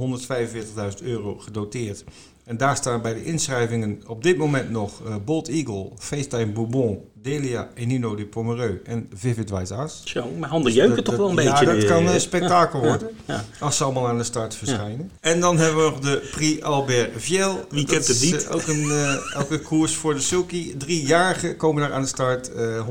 [1.01, 2.05] 145.000 euro gedoteerd.
[2.47, 7.01] En daar staan bij de inschrijvingen op dit moment nog uh, Bold Eagle, FaceTime Bourbon,
[7.23, 10.01] Delia, Enino de Pomereux en Vivid As.
[10.05, 11.65] Zo, mijn handen jeuken Dus dat, toch wel een beetje.
[11.65, 13.11] Ja, dat eh, kan een spektakel ja, worden.
[13.25, 13.45] ja.
[13.61, 15.11] Als ze allemaal aan de start verschijnen.
[15.21, 17.67] En dan hebben we nog de Prix Albert Viel.
[17.71, 18.47] Wie kent het niet?
[18.47, 20.77] eh, ook een eh, elke koers voor de sulky.
[20.77, 22.53] Driejarigen komen daar aan de start.
[22.53, 22.87] eh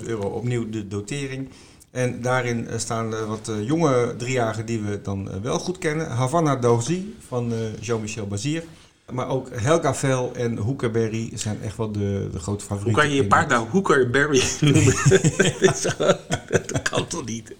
[0.00, 1.48] 145.000 euro opnieuw de dotering.
[1.90, 6.10] En daarin eh, staan eh, wat eh, jonge driejarigen die we dan wel goed kennen.
[6.10, 8.64] Havana Dozy van Jean-Michel Bazier.
[9.12, 13.02] Maar ook Helga Vel en Hoekerberry zijn echt wel de, de grote Hoe favorieten.
[13.02, 14.94] kan je je paard nou Hookerberry noemen?
[16.66, 17.54] dat kan toch niet?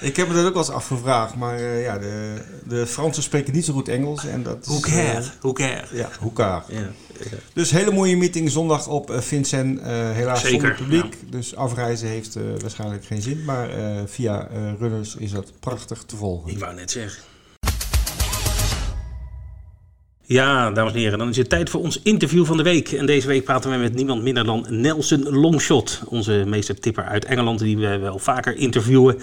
[0.00, 3.52] Ik heb me dat ook wel eens afgevraagd, maar eh, ja, de, de Fransen spreken
[3.54, 4.26] niet zo goed Engels.
[4.26, 6.64] En dat is, Hooker, eh, ja, Hoekaar.
[6.68, 7.36] Ja, ja.
[7.52, 9.80] Dus hele mooie meeting zondag op eh, Vincent.
[9.80, 13.44] Eh, helaas Zeker, zonder publiek, dus afreizen heeft eh, waarschijnlijk geen zin.
[13.44, 16.50] Maar eh, via eh, Runners is dat prachtig te volgen.
[16.50, 17.22] Ik wou net zeggen.
[20.28, 22.92] Ja, dames en heren, dan is het tijd voor ons interview van de week.
[22.92, 27.58] En deze week praten we met niemand minder dan Nelson Longshot, onze meestertipper uit Engeland,
[27.58, 29.18] die we wel vaker interviewen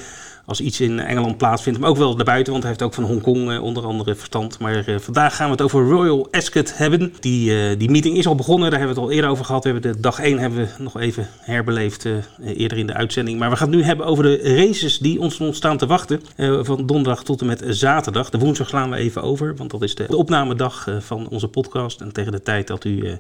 [0.45, 1.79] als iets in Engeland plaatsvindt.
[1.79, 4.59] Maar ook wel daarbuiten, want hij heeft ook van Hongkong eh, onder andere verstand.
[4.59, 7.13] Maar eh, vandaag gaan we het over Royal Ascot hebben.
[7.19, 9.63] Die, eh, die meeting is al begonnen, daar hebben we het al eerder over gehad.
[9.63, 12.07] We hebben de dag 1 hebben we nog even herbeleefd
[12.45, 13.39] eerder in de uitzending.
[13.39, 16.21] Maar we gaan het nu hebben over de races die ons nog staan te wachten.
[16.61, 18.29] van donderdag tot en met zaterdag.
[18.29, 22.01] De woensdag slaan we even over, want dat is de, opnamedag van onze podcast.
[22.01, 23.19] En tegen de tijd dat u...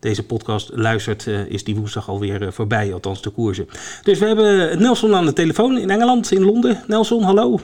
[0.00, 3.68] deze podcast luistert, eh, is die woensdag alweer eh, voorbij, althans de koersen.
[4.02, 6.82] Dus we hebben Nelson aan de telefoon in Engeland, in Londen.
[6.86, 7.60] Nelson, hallo.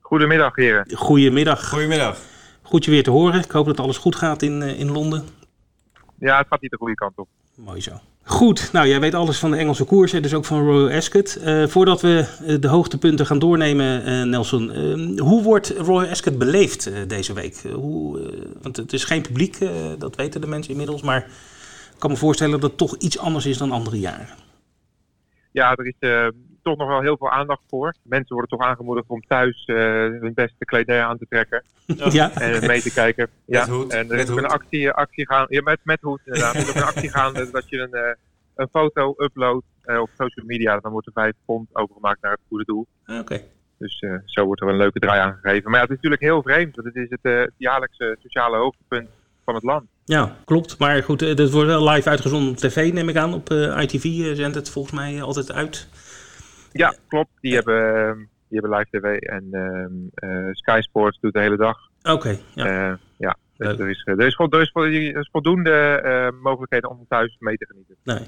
[0.00, 0.86] Goedemiddag, heren.
[0.94, 1.68] Goedemiddag.
[1.68, 2.18] Goedemiddag.
[2.62, 3.40] Goed je weer te horen.
[3.40, 5.24] Ik hoop dat alles goed gaat in, eh, in Londen.
[6.18, 7.28] Ja, het gaat niet de goede kant op.
[7.54, 7.92] Mooi zo.
[8.30, 11.36] Goed, nou jij weet alles van de Engelse koersen, dus ook van Royal Ascot.
[11.36, 16.38] Eh, voordat we eh, de hoogtepunten gaan doornemen, eh, Nelson, eh, hoe wordt Royal Ascot
[16.38, 17.62] beleefd deze week?
[17.72, 18.20] Hoe,
[18.62, 19.58] want het is geen publiek,
[19.98, 21.18] dat weten de mensen inmiddels, maar
[21.92, 24.28] ik kan me voorstellen dat het toch iets anders is dan andere jaren.
[25.52, 26.28] Ja, er is eh,
[26.62, 27.94] toch nog wel heel veel aandacht voor.
[28.02, 31.62] Mensen worden toch aangemoedigd om thuis eh, hun beste kledij aan te trekken
[32.10, 33.28] Ja, en mee te kijken.
[33.44, 34.52] Ja, hoed, en er met is ook een hoed.
[34.52, 36.54] actie, actie gaan, ja, met, met hoed inderdaad.
[36.54, 38.14] Er is ook een actie gaande dat je een, eh,
[38.54, 40.78] een foto uploadt eh, op social media.
[40.80, 42.86] Dan wordt er 5 pond overgemaakt naar het goede doel.
[43.20, 43.40] oké.
[43.78, 45.70] Dus eh, zo wordt er een leuke draai aangegeven.
[45.70, 48.56] Maar ja, het is natuurlijk heel vreemd, want het is het, eh, het jaarlijkse sociale
[48.56, 49.08] hoogtepunt
[49.44, 49.84] van het land.
[50.04, 50.78] Ja, klopt.
[50.78, 53.34] Maar goed, eh, dat wordt wel live uitgezonden op tv, neem ik aan.
[53.34, 55.88] Op eh, ITV eh, zendt het volgens mij eh, altijd uit.
[56.72, 57.30] Ja, klopt.
[57.40, 61.56] Die, hebben, ehm, die hebben live tv en ehm, eh, Sky Sports doet de hele
[61.56, 61.78] dag.
[62.02, 62.66] Oké, ja.
[62.66, 62.98] Ja.
[63.16, 63.36] ja.
[63.60, 63.78] Dus Leuk.
[63.78, 67.56] er, is, er, is, vol- er, is, er is voldoende eh, mogelijkheden om thuis mee
[67.56, 67.96] te genieten.
[68.04, 68.18] Nee.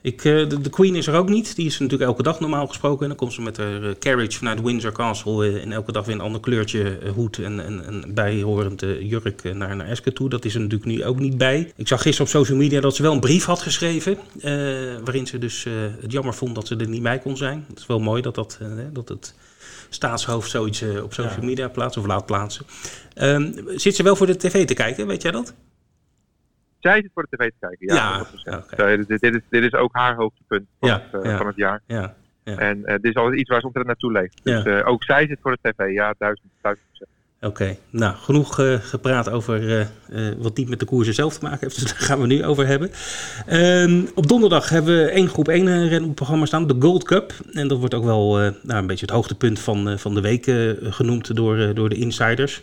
[0.00, 1.56] Ik, eh, de, de Queen is er ook niet.
[1.56, 3.02] Die is natuurlijk elke dag normaal gesproken.
[3.02, 5.46] En dan komt ze met haar eh, carriage vanuit Windsor Castle.
[5.46, 9.00] eh, en elke dag weer een ander kleurtje eh, hoed en, en, en bijhorend eh,
[9.10, 10.28] jurk eh, naar, naar Ascot toe.
[10.28, 11.72] Dat is er natuurlijk nu ook niet bij.
[11.76, 14.16] Ik zag gisteren op social media dat ze wel een brief had geschreven.
[14.40, 14.52] eh,
[15.04, 17.64] waarin ze dus eh, het jammer vond dat ze er niet bij kon zijn.
[17.68, 19.34] Het is wel mooi dat, dat, eh, dat het
[19.94, 21.46] staatshoofd zoiets eh, op social Ja.
[21.46, 22.66] media plaatst of laat plaatsen.
[23.14, 25.06] Ehm, zit ze wel voor de tv te kijken?
[25.06, 25.54] Weet jij dat?
[26.80, 27.94] Zij zit voor de tv te kijken, ja.
[27.94, 28.72] Ja, 100%.
[28.72, 28.96] oké.
[29.06, 31.36] Dit, dit is, dit is ook haar hoogtepunt van, Ja, het, eh, ja.
[31.36, 31.80] van het jaar.
[31.86, 32.14] Ja.
[32.44, 32.56] Ja.
[32.58, 34.40] En eh, dit is altijd iets waar ze ontzettend naartoe leeft.
[34.44, 34.80] Dus Ja.
[34.80, 37.08] eh, ook zij zit voor de tv, ja, duizend, duizend procent.
[37.46, 41.44] Oké, nou genoeg eh, gepraat over eh, eh, wat niet met de koersen zelf te
[41.44, 42.90] maken heeft, dus daar gaan we nu over hebben.
[43.46, 47.04] Ehm, op donderdag hebben we één groep 1 ren op het programma staan, de Gold
[47.04, 47.32] Cup.
[47.52, 50.52] En dat wordt ook wel nou, een beetje het hoogtepunt van, van de week
[50.82, 52.62] genoemd door, door de insiders.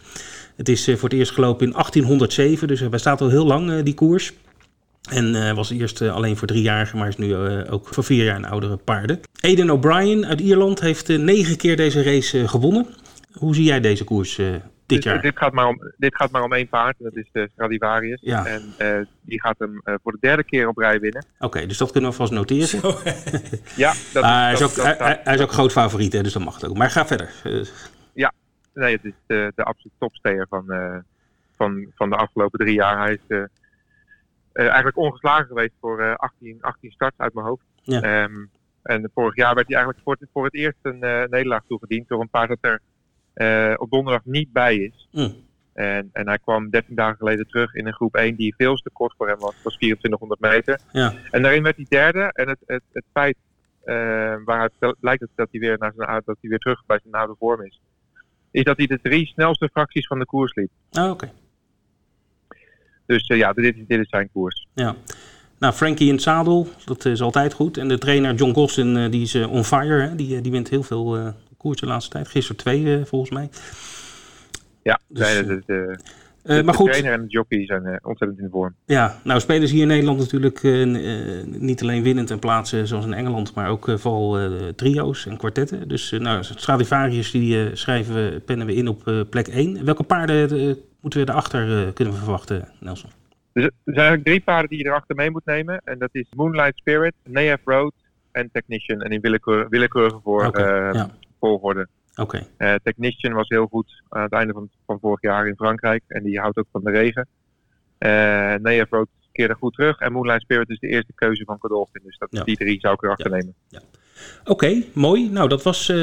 [0.56, 3.94] Het is voor het eerst gelopen in 1807, dus hij bestaat al heel lang, die
[3.94, 4.34] koers.
[5.10, 7.36] En was eerst alleen voor driejarigen, maar is nu
[7.70, 9.20] ook voor vier jaar en oudere paarden.
[9.40, 12.88] Aidan O'Brien uit Ierland heeft negen keer deze race gewonnen.
[13.40, 15.22] Hoe zie jij deze koers eh, dit Dus, jaar?
[15.22, 18.20] dit, gaat maar om, dit gaat maar om één paard, en dat is de Stradivarius.
[18.22, 18.46] Ja.
[18.46, 21.26] En eh, die gaat hem eh, voor de derde keer op rij winnen.
[21.40, 22.80] Oké, dus dat kunnen we vast noteren.
[23.76, 26.14] Ja, dat, hij, is dat- ook, dat hij, staat- hij- hij is ook groot favoriet,
[26.14, 26.78] hè, dus dat mag het ook.
[26.78, 27.30] Maar ga verder.
[27.44, 27.62] Eh,
[28.74, 30.96] Nee, het is de, de absolute topsteer van, eh,
[31.56, 32.98] van, van de afgelopen drie jaar.
[32.98, 33.38] Hij is eh,
[34.52, 37.64] eh, eigenlijk ongeslagen geweest voor eh 18, 18 starts uit mijn hoofd.
[37.84, 38.02] Ja.
[38.02, 38.34] Ehm,
[38.84, 42.08] en vorig jaar werd hij eigenlijk voor het, voor het eerst een eh, nederlaag toegediend
[42.08, 42.82] door een paard dat er
[43.40, 45.08] eh, op donderdag niet bij is.
[45.12, 45.34] mm,
[45.74, 48.90] En, en hij kwam 13 dagen geleden terug in een groep 1 die veel te
[48.94, 49.54] kort voor hem was.
[49.54, 50.80] Dat was 2400 meter.
[50.92, 52.30] ja, En daarin werd hij derde.
[52.34, 53.36] En het, het, het feit
[53.84, 53.96] eh,
[54.46, 57.36] waaruit lijkt het dat hij weer, naar zijn, dat hij weer terug bij zijn oude
[57.40, 57.82] vorm is,
[58.52, 60.70] is dat hij de drie snelste fracties van de koers liep.
[60.92, 61.32] Ah, oké.
[63.06, 64.68] Dus eh, ja, dit is, dit is zijn koers.
[64.74, 64.96] Ja.
[65.60, 67.78] Nou, Frankie in het zadel, dat is altijd goed.
[67.78, 70.02] En de trainer John Gosden, die is on fire.
[70.02, 70.16] Hè?
[70.16, 72.28] Die, die wint heel veel koers de laatste tijd.
[72.28, 73.50] Gisteren twee, volgens mij.
[74.84, 75.64] Ja, dus, nee, dat
[76.44, 76.88] uh, maar de goed.
[76.88, 78.76] trainer en de jockey zijn uh, ontzettend in de vorm.
[78.86, 80.86] Ja, nou spelen ze hier in Nederland natuurlijk uh,
[81.46, 84.38] niet alleen winnend en plaatsen zoals in Engeland, maar ook vooral
[84.76, 85.88] trio's en kwartetten.
[85.88, 89.86] Dus nou, Stradivarius die schrijven we, pennen we in op plek 1.
[89.86, 93.10] Welke paarden moeten we erachter kunnen verwachten, Nelson?
[93.54, 95.82] Dus er zijn eigenlijk drie paarden die je erachter mee moet nemen.
[95.84, 97.94] En dat is Moonlight Spirit, Neef Road
[98.32, 99.02] en Technician.
[99.02, 101.10] En in willekeur, willekeurige voor, okay, ja.
[101.40, 101.88] Volgorde.
[102.16, 102.48] Okay.
[102.58, 106.04] Uh, Technician was heel goed aan het einde van, van vorig jaar in Frankrijk.
[106.08, 107.28] En die houdt ook van de regen.
[108.00, 108.10] Uh,
[108.56, 110.00] Nea Road keerde goed terug.
[110.00, 112.02] En Moonlight Spirit is de eerste keuze van Godolphin.
[112.06, 112.44] Dus dat, ja.
[112.44, 113.36] die drie zou ik erachter ja.
[113.38, 113.54] nemen.
[113.68, 113.82] Ja.
[114.42, 115.30] Oké, okay, mooi.
[115.30, 115.96] Nou, dat was uh,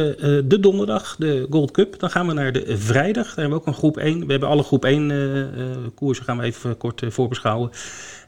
[0.45, 1.99] de donderdag, de Gold Cup.
[1.99, 3.27] Dan gaan we naar de vrijdag.
[3.27, 4.27] Daar hebben we ook een groep 1.
[4.27, 7.71] We hebben alle groep 1 uh, koersen, gaan we even kort voorbeschouwen.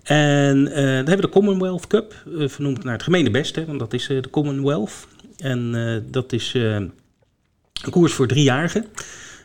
[0.02, 4.06] En dan hebben we de Commonwealth Cup, vernoemd naar het gemene beste, want dat is
[4.06, 5.06] de Commonwealth.
[5.38, 5.72] En
[6.10, 6.92] dat is een
[7.90, 8.86] koers voor driejarigen.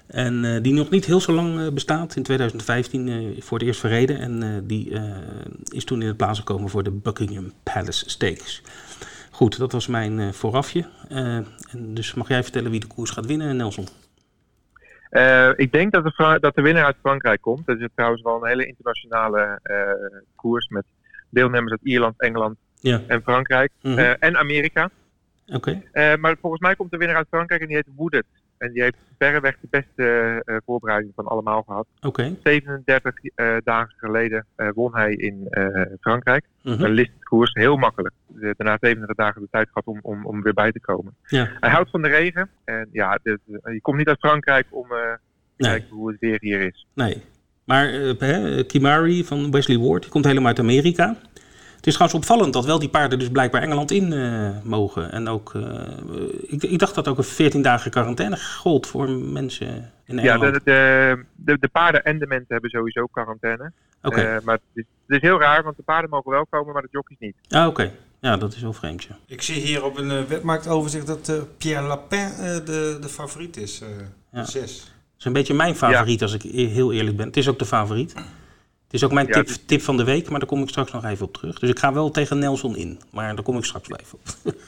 [0.08, 2.16] En uh, die nog niet heel zo lang uh, bestaat.
[2.16, 4.20] In 2015 uh, voor het eerst verreden.
[4.20, 5.00] En die
[5.64, 8.62] is toen in het plaats gekomen voor de Buckingham Palace Stakes.
[9.32, 10.86] Goed, dat was mijn voorafje.
[11.10, 11.46] en
[11.94, 13.88] dus mag jij vertellen wie de koers gaat winnen, Nelson?
[15.56, 17.66] ik denk dat de, dat de winnaar uit Frankrijk komt.
[17.66, 19.60] Dat is trouwens wel een hele internationale
[20.36, 20.84] koers met
[21.30, 23.02] deelnemers uit Ierland, Engeland ja.
[23.08, 23.72] en Frankrijk.
[23.82, 24.00] Mhm.
[24.20, 24.90] en Amerika.
[25.48, 25.82] Oké.
[25.94, 28.26] Uh, maar volgens mij komt de winnaar uit Frankrijk en die heet Wooded.
[28.58, 31.88] En die heeft verreweg de beste uh, voorbereiding van allemaal gehad.
[32.02, 32.36] Oké.
[32.44, 35.48] 37 uh, dagen geleden won hij in
[36.00, 36.46] Frankrijk.
[36.62, 36.84] Mhm.
[36.84, 38.14] Een listkoers, heel makkelijk.
[38.28, 41.16] Daarna 37 dagen de tijd gehad om, om, om weer bij te komen.
[41.26, 41.50] Ja.
[41.60, 42.50] Hij houdt van de regen.
[42.64, 45.18] En ja, je komt niet uit Frankrijk om te
[45.58, 45.72] Nee.
[45.72, 46.88] kijken hoe het weer hier is.
[46.94, 47.24] Nee.
[47.66, 51.18] Maar hè, Kimari van Wesley Ward, die komt helemaal uit Amerika.
[51.84, 55.12] Het is trouwens opvallend dat wel die paarden dus blijkbaar Engeland in uh, mogen.
[55.12, 55.64] En ook, uh,
[56.42, 60.54] ik, ik, dacht dat ook een 14 dagen quarantaine gold voor mensen in Ja, Engeland.
[60.54, 63.72] de, de, de, de paarden en de mensen hebben sowieso quarantaine.
[64.02, 64.36] Oké.
[64.36, 66.82] Uh, maar het is, het is, heel raar, want de paarden mogen wel komen, maar
[66.82, 67.36] de jockeys niet.
[67.50, 67.92] Ah, oké.
[68.20, 69.18] Ja, dat is wel vreemd, ja.
[69.28, 72.30] Ik zie hier op een wetmarktoverzicht dat Pierre Lapin
[72.66, 73.82] de, de favoriet is.
[74.32, 74.46] Ja.
[74.46, 74.80] Zes.
[74.80, 77.28] Dat is een beetje mijn favoriet, als ik heel eerlijk ben.
[77.28, 78.14] Het is ook de favoriet.
[78.94, 80.70] Het is ook mijn Ja, tip, dus- tip van de week, maar daar kom ik
[80.70, 81.60] straks nog even op terug.
[81.60, 84.54] Dus ik ga wel tegen Nelson in, maar daar kom ik straks wel even op.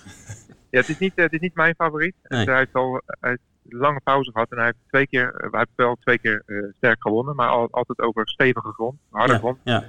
[0.70, 2.16] Ja, het is niet, eh, het is niet mijn favoriet.
[2.24, 2.46] Nee.
[2.46, 5.60] Hij heeft al hij heeft lange pauze gehad en hij heeft twee keer, eh, hij
[5.60, 9.40] heeft wel twee keer eh, sterk gewonnen, maar al, altijd over stevige grond, harde ja,
[9.40, 9.58] grond.
[9.64, 9.84] ja,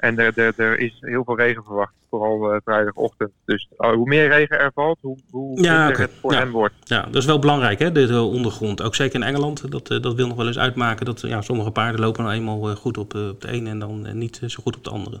[0.00, 3.30] En er, er, er is heel veel regen verwacht, vooral eh, vrijdagochtend.
[3.44, 6.00] Dus eh, hoe meer regen er valt, hoe, hoe Ja, minder oké.
[6.02, 6.38] het voor Ja.
[6.38, 6.74] hem wordt.
[6.84, 8.82] ja, dat is wel belangrijk, hè, de, de ondergrond.
[8.82, 11.06] Ook zeker in Engeland, dat, eh, dat wil nog wel eens uitmaken.
[11.06, 13.78] Dat ja, sommige paarden lopen nou eenmaal eh, goed op, eh, op de ene en
[13.78, 15.20] dan eh, niet eh, zo goed op de andere.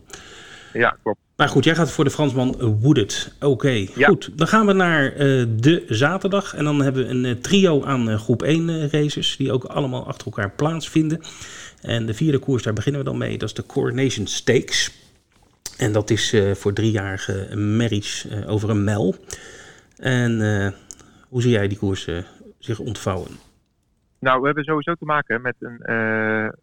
[0.72, 1.18] Ja, klopt.
[1.36, 3.34] Maar goed, jij gaat voor de Fransman eh, Wooded.
[3.40, 4.08] Oké, Ja.
[4.08, 4.30] goed.
[4.34, 5.18] Dan gaan we naar eh,
[5.56, 6.54] de zaterdag.
[6.54, 9.36] En dan hebben we een eh, trio aan eh, groep 1 eh, races.
[9.36, 11.20] Die ook allemaal achter elkaar plaatsvinden.
[11.82, 13.38] En de vierde koers, daar beginnen we dan mee.
[13.38, 15.08] Dat is de Coronation Stakes.
[15.78, 19.14] En dat is eh, voor driejarige merries eh, over een mijl.
[19.96, 20.72] En eh,
[21.28, 22.08] hoe zie jij die koers
[22.58, 23.30] zich ontvouwen?
[24.18, 25.90] Nou, we hebben sowieso te maken met een,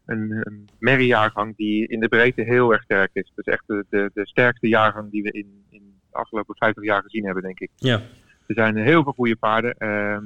[0.05, 3.31] een, een merriejaargang die in de breedte heel erg sterk is.
[3.35, 6.83] Het is echt de, de, de sterkste jaargang die we in, in de afgelopen 50
[6.83, 7.69] jaar gezien hebben, denk ik.
[7.75, 8.01] Ja,
[8.47, 9.73] Er zijn heel veel goede paarden.
[9.77, 10.25] Ehm,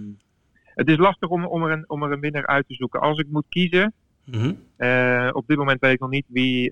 [0.64, 3.00] het is lastig om, om, er een, om er een winnaar uit te zoeken.
[3.00, 3.94] Als ik moet kiezen,
[4.32, 4.54] Mhm.
[4.78, 6.72] eh, op dit moment weet ik nog niet wie,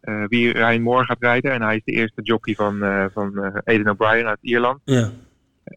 [0.00, 1.52] eh, wie Ryan Moore gaat rijden.
[1.52, 4.80] En hij is de eerste jockey van, eh van Aidan O'Brien uit Ierland.
[4.84, 5.10] ja,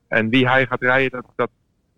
[0.07, 1.49] En wie hij gaat rijden, dat, dat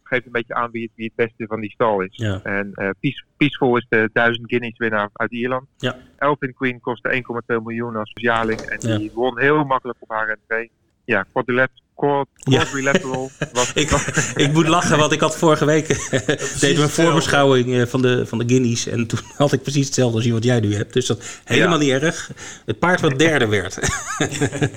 [0.04, 2.16] geeft een beetje aan wie het, wie het beste van die stal is.
[2.18, 2.40] ja.
[2.44, 5.68] En Peace- Peaceful is de 1000 Guineas winnaar uit Ierland.
[5.78, 5.96] Ja.
[6.18, 8.60] Elfin Queen kostte 1,2 miljoen als jaarling.
[8.60, 10.72] En die won heel makkelijk op haar rentree.
[11.06, 12.60] Ja, quadrilet- quad- Ja.
[13.54, 13.90] was, Ik,
[14.36, 15.88] ik moet lachen, want ik had vorige week
[16.78, 18.88] we een voorbeschouwing eh, van de, van de Guineas.
[18.88, 20.94] En toen had ik precies hetzelfde als wat jij nu hebt.
[20.94, 22.32] Dus dat helemaal niet erg.
[22.66, 23.80] Het paard wat derde werd.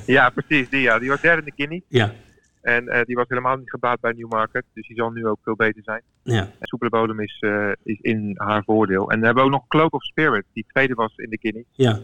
[0.06, 0.68] Ja, precies.
[0.70, 0.98] Die, ja.
[0.98, 1.80] die was derde in de Guinea.
[1.88, 2.12] ja,
[2.62, 4.64] En eh, die was helemaal niet gebaat bij Newmarket.
[4.74, 6.02] Dus die zal nu ook veel beter zijn.
[6.22, 9.10] ja, En soepele bodem is, eh, is in haar voordeel.
[9.10, 10.44] En dan hebben we ook nog Cloak of Spirit.
[10.52, 11.62] Die tweede was in de Guinea.
[11.72, 12.00] ja.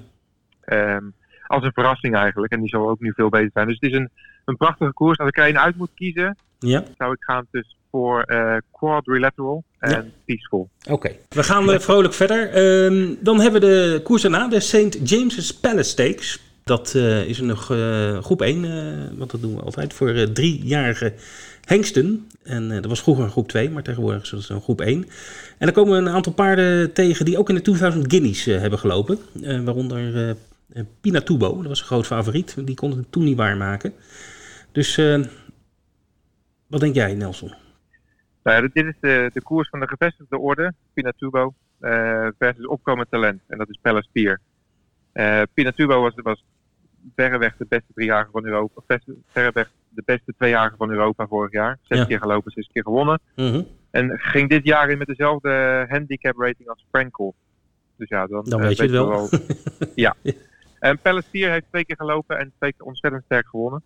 [0.63, 1.05] Ehm,
[1.53, 2.53] als een verrassing eigenlijk.
[2.53, 3.67] En die zal ook nu veel beter zijn.
[3.67, 4.11] Dus het is een,
[4.45, 5.19] een prachtige koers.
[5.19, 6.85] Als ik er één uit moet kiezen, ja.
[6.99, 10.05] zou ik gaan dus voor eh, quadrilateral en Ja.
[10.25, 10.69] peaceful.
[10.91, 11.11] Oké.
[11.29, 12.51] We gaan eh, vrolijk verder.
[12.51, 15.09] Ehm, dan hebben we de koers daarna, de St.
[15.09, 16.53] James's Palace Stakes.
[16.65, 18.71] Dat eh, is eh, groep 1, eh,
[19.19, 21.13] want dat doen we altijd, voor driejarige
[21.65, 22.27] hengsten.
[22.43, 25.03] En dat was vroeger een groep 2, maar tegenwoordig is het een groep 1.
[25.59, 28.79] En dan komen we een aantal paarden tegen die ook in de 2000 Guineas hebben
[28.79, 29.19] gelopen.
[29.65, 30.35] Waaronder Uh,
[31.01, 32.67] Pinatubo, dat was een groot favoriet.
[32.67, 33.95] Die kon het toen niet waarmaken.
[34.73, 34.97] Dus
[36.67, 37.55] wat denk jij, Nelson?
[38.43, 41.55] Nou ja, dit is de, de koers van de gevestigde orde, Pinatubo,
[42.39, 43.41] versus opkomend talent.
[43.47, 44.41] En dat is Palace Pier.
[45.55, 46.45] Pinatubo was, was
[47.15, 48.99] verreweg de beste driejarige van Europa.
[49.27, 51.79] Verreweg de beste tweejarige van Europa vorig jaar.
[51.83, 53.21] Zes keer gelopen, zes keer gewonnen.
[53.37, 53.63] Mhm.
[53.91, 57.35] En ging dit jaar in met dezelfde handicap rating als Frankel.
[57.97, 59.29] Dus ja, dan, dan weet je het wel.
[59.95, 60.15] ja.
[60.83, 63.83] En Palestier heeft twee keer gelopen en twee keer ontzettend sterk gewonnen.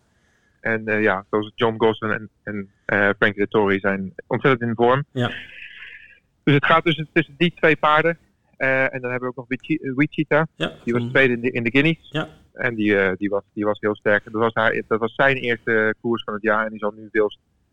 [0.61, 3.47] En uh, ja, zoals John Gosden en, en uh, Frank
[3.81, 5.05] zijn ontzettend in vorm.
[5.13, 5.29] Ja.
[6.45, 8.19] Dus het gaat tussen, tussen die twee paarden.
[8.59, 9.59] Uh, en dan hebben we ook nog
[9.97, 10.47] Wichita.
[10.55, 12.09] Ja, die was tweede in de, in de Guineas.
[12.11, 12.29] Ja.
[12.53, 14.25] En die, die, was, die was heel sterk.
[14.25, 16.65] Dat was, haar, dat was zijn eerste koers van het jaar.
[16.65, 17.31] En die zal nu veel,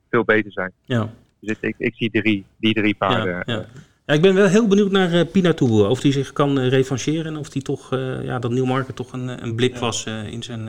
[0.10, 0.72] veel beter zijn.
[0.86, 1.10] Ja.
[1.40, 3.44] Dus ik, ik zie drie, die drie paarden.
[3.46, 3.66] Ja,
[4.06, 4.14] ja.
[4.14, 5.90] ik ben wel heel benieuwd naar uh, Pinatour.
[5.90, 7.26] Of hij zich kan uh, revancheren.
[7.26, 10.68] En of die toch, uh, ja, dat Nieuwmarket toch een, een blip was in zijn,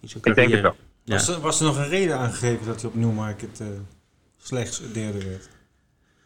[0.00, 0.30] in zijn carrière.
[0.30, 0.74] Ik denk het wel.
[1.04, 1.14] Ja.
[1.14, 3.62] Was, er, was er nog een reden aangegeven dat hij op Newmarket
[4.36, 5.48] slechts derde werd?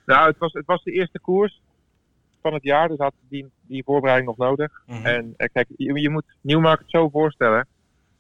[0.07, 1.61] Nou, het was, het was de eerste koers
[2.43, 2.89] van het jaar.
[2.89, 4.83] Dus had die, die voorbereiding nog nodig.
[4.87, 4.99] Mhm.
[4.99, 5.35] Mm -hmm.
[5.37, 7.67] En kijk, je, je moet Newmarket zo voorstellen.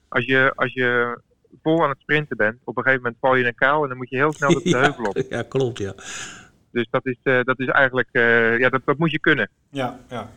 [0.08, 1.18] Als je, als je
[1.62, 3.88] vol aan het sprinten bent, op een gegeven moment val je in een kuil en
[3.88, 5.16] dan moet je heel snel de ja, heuvel op.
[5.28, 5.94] Ja, klopt, ja.
[6.74, 9.48] Dus dat is, uh, dat is eigenlijk, uh, ja, dat, dat moet je kunnen.
[9.70, 10.30] Ja, ja.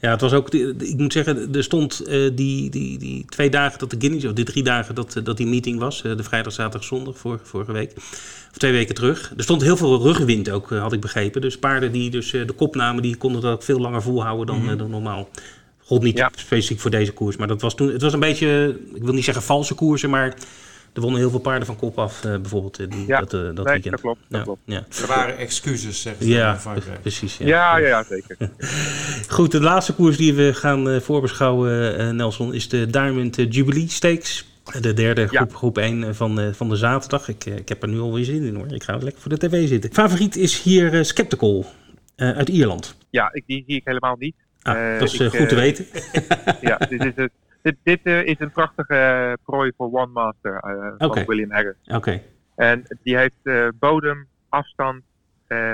[0.00, 3.78] Ja, het was ook, ik moet zeggen, er stond uh, die, die, die twee dagen
[3.78, 6.84] dat de Guinness, of die drie dagen dat, dat die meeting was, de vrijdag, zaterdag,
[6.84, 9.32] zondag, vorige, vorige week, of twee weken terug.
[9.36, 11.40] Er stond heel veel rugwind ook, had ik begrepen.
[11.40, 14.60] Dus paarden die dus de kop namen, die konden dat ook veel langer volhouden dan,
[14.60, 14.78] mm -hmm.
[14.78, 15.28] dan normaal.
[15.78, 16.30] God niet ja.
[16.34, 19.24] specifiek voor deze koers, maar dat was toen, het was een beetje, ik wil niet
[19.24, 20.34] zeggen valse koersen, maar
[20.96, 23.40] er wonnen heel veel paarden van kop af, uh, bijvoorbeeld, uh, die, ja, dat, uh,
[23.40, 23.90] dat nee, weekend.
[23.90, 24.60] Dat klopt, dat klopt.
[24.64, 24.84] Ja.
[25.00, 26.60] Er waren excuses, zegt ze ja,
[27.00, 27.36] precies.
[27.36, 27.46] Ja.
[27.46, 28.36] Ja, ja, ja zeker.
[29.36, 34.54] Goed, de laatste koers die we gaan voorbeschouwen, Nelson, is de Diamond Jubilee Stakes.
[34.80, 35.56] De derde groep, ja.
[35.56, 37.28] groep 1 van, van de zaterdag.
[37.28, 38.72] Ik, ik heb er nu alweer zin in hoor.
[38.72, 39.92] Ik ga lekker voor de tv zitten.
[39.92, 41.66] Favoriet is hier Skeptical
[42.16, 42.96] uit Ierland.
[43.10, 44.34] Ja, ik, die zie ik helemaal niet.
[44.62, 45.86] Ah, dat is ik, goed te weten.
[46.60, 47.30] ja, dit is, het,
[47.66, 50.96] dit, dit uh, is een prachtige prooi voor One Master okay.
[50.98, 51.76] van William Haggard.
[51.84, 51.96] Oké.
[51.96, 52.22] Okay.
[52.56, 55.02] En die heeft bodem, afstand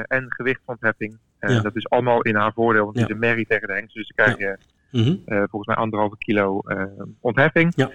[0.06, 1.18] en gewichtsontheffing.
[1.40, 1.60] Ja.
[1.60, 3.00] Dat is allemaal in haar voordeel, want Ja.
[3.00, 3.94] het is een merrie tegen de hengst.
[3.94, 4.58] Dus dan krijg je
[4.90, 5.16] Mhm.
[5.26, 6.62] volgens mij anderhalve kilo
[7.20, 7.72] ontheffing.
[7.76, 7.90] Ja.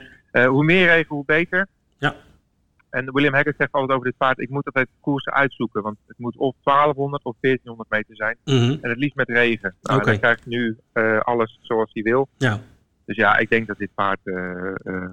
[0.48, 1.68] hoe meer regen, hoe beter.
[1.98, 2.16] Ja.
[2.90, 5.82] En William Haggard zegt altijd over dit paard, ik moet altijd koersen uitzoeken.
[5.82, 8.38] Want het moet of 1200 of 1400 meter zijn.
[8.44, 8.78] Mhm.
[8.82, 9.76] En het liefst met regen.
[9.82, 10.10] Nou, Oké.
[10.10, 12.28] Dan krijgt nu uh, alles zoals hij wil.
[12.38, 12.60] Ja.
[13.08, 15.06] Dus ja, ik denk dat dit paard uh, uh,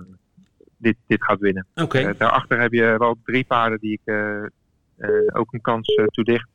[0.77, 1.67] dit, dit gaat winnen.
[1.75, 2.15] Okay.
[2.17, 4.15] daarachter heb je wel drie paarden die ik
[5.33, 6.49] ook een kans toedicht.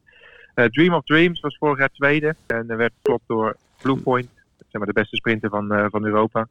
[0.53, 2.35] Dream of Dreams was vorig jaar tweede.
[2.47, 6.47] En werd geklopt door Blue Point, zeg maar de beste sprinter van, van Europa.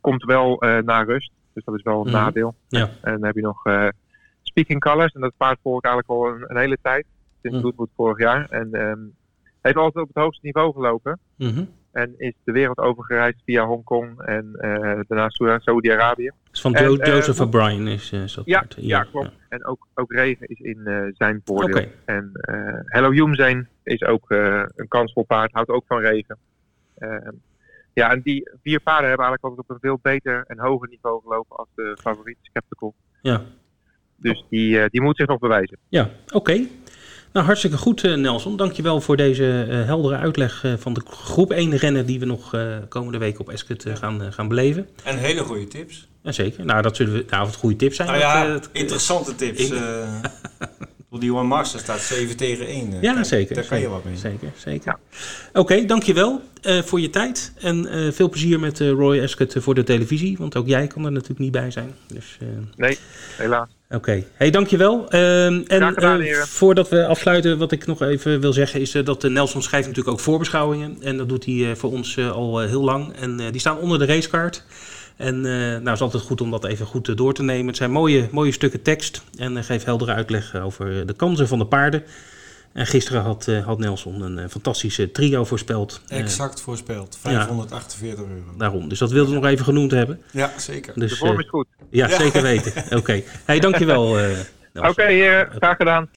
[0.00, 1.30] Komt wel naar rust.
[1.52, 2.16] Dus dat is wel een Mhm.
[2.16, 2.54] nadeel.
[2.68, 2.90] Ja.
[3.00, 3.62] En dan heb je nog
[4.42, 5.12] Speaking Colors.
[5.12, 7.06] En dat paard volg ik eigenlijk al een, een hele tijd.
[7.42, 7.66] Sinds Mhm.
[7.66, 8.46] Goodwood vorig jaar.
[8.50, 9.14] En um,
[9.62, 11.18] heeft altijd op het hoogste niveau gelopen.
[11.36, 11.64] Mhm.
[11.92, 15.28] En is de wereld overgereisd via Hongkong en uh, daarna
[15.58, 16.30] Saudi-Arabië.
[16.50, 18.74] Dus van En, eh, Joseph O'Brien is, is dat Ja, paard.
[18.78, 19.30] ja, klopt.
[19.48, 21.76] En ook, ook regen is in uh, zijn voordeel.
[21.82, 21.88] Oké.
[22.04, 22.30] En
[22.86, 26.38] Hello Youmzain is ook een kansvol paard, houdt ook van regen.
[27.94, 31.20] Ja, en die vier paarden hebben eigenlijk altijd op een veel beter en hoger niveau
[31.22, 32.94] gelopen als de favoriet Skeptical.
[33.22, 33.42] Ja,
[34.16, 35.78] Dus die, die moet zich nog bewijzen.
[35.88, 36.10] ja.
[36.32, 36.66] oké.
[37.32, 38.56] Nou, hartstikke goed, eh, Nelson.
[38.56, 42.54] Dankjewel voor deze eh, heldere uitleg eh, van de groep 1 rennen die we nog
[42.54, 44.88] eh, komende week op Esket eh, gaan, gaan beleven.
[45.04, 46.08] En hele goede tips.
[46.22, 46.64] Jazeker.
[46.64, 47.24] Nou, dat zullen we.
[47.30, 48.08] Nou, het goede tips zijn.
[48.08, 49.70] Nou dat, ja, eh, dat- interessante tips.
[49.70, 49.82] in-
[51.20, 52.92] die One Master staat 7 tegen 1.
[52.92, 53.02] eh.
[53.02, 53.54] Ja, Kijk, zeker.
[53.54, 54.16] Daar kan je zeker, wat mee.
[54.16, 54.96] Zeker, zeker.
[55.52, 57.52] Oké, dankjewel eh, voor je tijd.
[57.60, 60.36] En eh, veel plezier met eh, Roy Esket voor de televisie.
[60.38, 61.94] Want ook jij kan er natuurlijk niet bij zijn.
[62.06, 62.98] Dus, eh, Nee,
[63.36, 63.68] helaas.
[63.94, 65.10] Oké, hey, dankjewel.
[65.10, 69.04] Ehm en gedaan, eh, voordat we afsluiten, wat ik nog even wil zeggen, is eh,
[69.04, 70.96] dat eh, Nelson schrijft natuurlijk ook voorbeschouwingen.
[71.00, 73.16] En dat doet hij voor ons al heel lang.
[73.16, 74.64] En die staan onder de racekaart.
[75.16, 77.66] En nou, het is altijd goed om dat even goed door te nemen.
[77.66, 79.22] Het zijn mooie, mooie stukken tekst.
[79.38, 82.02] En uh, geeft heldere uitleg over de kansen van de paarden.
[82.72, 86.00] En gisteren had, eh, had Nelson een eh, fantastische trio voorspeld.
[86.08, 87.18] Eh, Exact voorspeld.
[87.20, 88.56] 548 euro.
[88.58, 88.88] daarom.
[88.88, 90.20] Dus dat wilde ik nog even genoemd hebben.
[90.30, 90.92] Ja, zeker.
[90.94, 91.66] De Dus, vorm eh, is goed.
[91.90, 92.16] ja, Ja.
[92.18, 92.72] zeker weten.
[92.98, 93.22] Oké.
[93.44, 94.18] Hey, dankjewel.
[94.18, 94.30] eh
[94.74, 96.10] Oké, graag gedaan.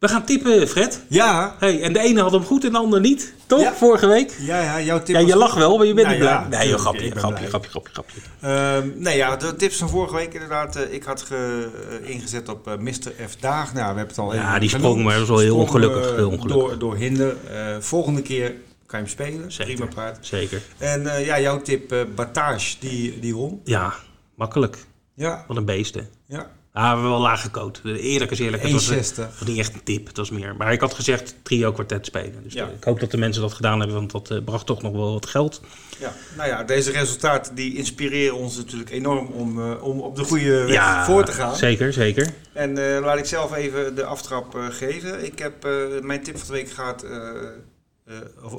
[0.00, 1.04] We gaan tippen, Fred.
[1.08, 3.32] Ja, Hey, en de ene had hem goed en de ander niet.
[3.46, 3.60] Toch?
[3.60, 3.74] Ja.
[3.74, 4.36] Vorige week?
[4.40, 6.42] ja, ja, jouw tip Ja, was je lacht wel, maar je bent Nou niet ja,
[6.48, 6.58] blij.
[6.58, 8.20] nee, joh, grapje, grapje, grapje, grapje, grapje.
[8.40, 10.76] Ehm, nee, ja, de tips van vorige week inderdaad.
[10.76, 11.68] eh, ik had ge,
[12.02, 13.12] eh, ingezet op eh, Mr.
[13.28, 13.36] F.
[13.40, 13.72] Daag.
[13.72, 14.86] Nou, we hebben het al Ja, die genoemd.
[14.88, 16.68] sprong, maar dat is wel heel ongelukkig, heel ongelukkig.
[16.68, 17.36] Door, door hinder.
[17.80, 18.48] Volgende keer
[18.86, 19.52] kan je hem spelen.
[19.52, 19.74] Zeker.
[19.74, 20.18] Prima paard.
[20.26, 20.62] Zeker.
[20.78, 23.60] En ja, jouw tip, Batage, die, die won.
[23.64, 23.94] Ja,
[24.34, 24.76] makkelijk.
[25.14, 26.00] Ja, Wat een beest, hè.
[26.26, 26.50] ja.
[26.72, 27.80] Ah, we hebben wel laag gecoat.
[27.84, 28.62] Eerlijk is eerlijk.
[28.62, 29.14] Het was, 1,60.
[29.38, 30.56] was niet echt een tip, het was meer.
[30.56, 32.42] Maar ik had gezegd trio kwartet spelen.
[32.42, 32.66] Dus Ja.
[32.66, 35.12] ik hoop dat de mensen dat gedaan hebben, want dat eh, bracht toch nog wel
[35.12, 35.60] wat geld.
[35.98, 40.24] Ja, nou ja, deze resultaten die inspireren ons natuurlijk enorm om, eh, om op de
[40.24, 41.56] goede weg ja, voor te gaan.
[41.56, 42.28] Zeker, zeker.
[42.52, 45.24] En eh, laat ik zelf even de aftrap geven.
[45.24, 45.68] Ik heb,
[46.02, 47.04] mijn tip van de week gaat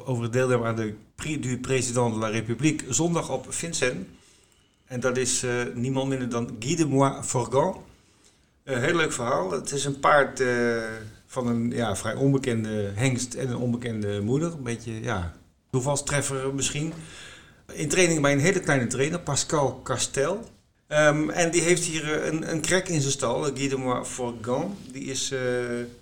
[0.04, 4.04] over, het deelnemen aan de Prix du Président de la République zondag op Vincennes.
[4.84, 5.44] En dat is
[5.74, 7.90] niemand minder dan Guy de Mois Forgan.
[8.64, 9.50] Een heel leuk verhaal.
[9.50, 10.48] Het is een paard eh,
[11.26, 14.52] van een ja, vrij onbekende hengst en een onbekende moeder.
[14.52, 15.32] Een beetje ja,
[15.70, 16.92] toevalstreffer misschien.
[17.72, 20.44] In training bij een hele kleine trainer, Pascal Castel.
[20.86, 24.76] Ehm, en die heeft hier eh, een, een krek in zijn stal, Guy de Forgan.
[24.92, 25.40] Die is, eh,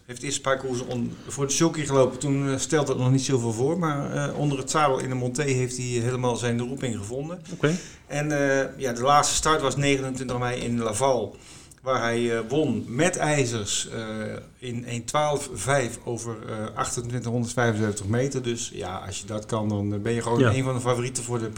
[0.07, 2.19] heeft eerst een paar koersen voor de sulky gelopen.
[2.19, 3.79] Toen stelde het nog niet zoveel voor.
[3.79, 7.43] Maar onder het zadel in de Monté heeft hij helemaal zijn roeping gevonden.
[7.53, 7.77] Oké.
[8.07, 8.29] En
[8.77, 11.37] ja, de laatste start was 29 mei in Laval.
[11.81, 13.99] Waar hij eh, won met ijzers eh,
[14.59, 18.43] in 1.12.5 over eh 2875 meter.
[18.43, 20.55] Dus ja, als je dat kan, dan eh, ben je gewoon Ja.
[20.55, 21.49] een van de favorieten voor de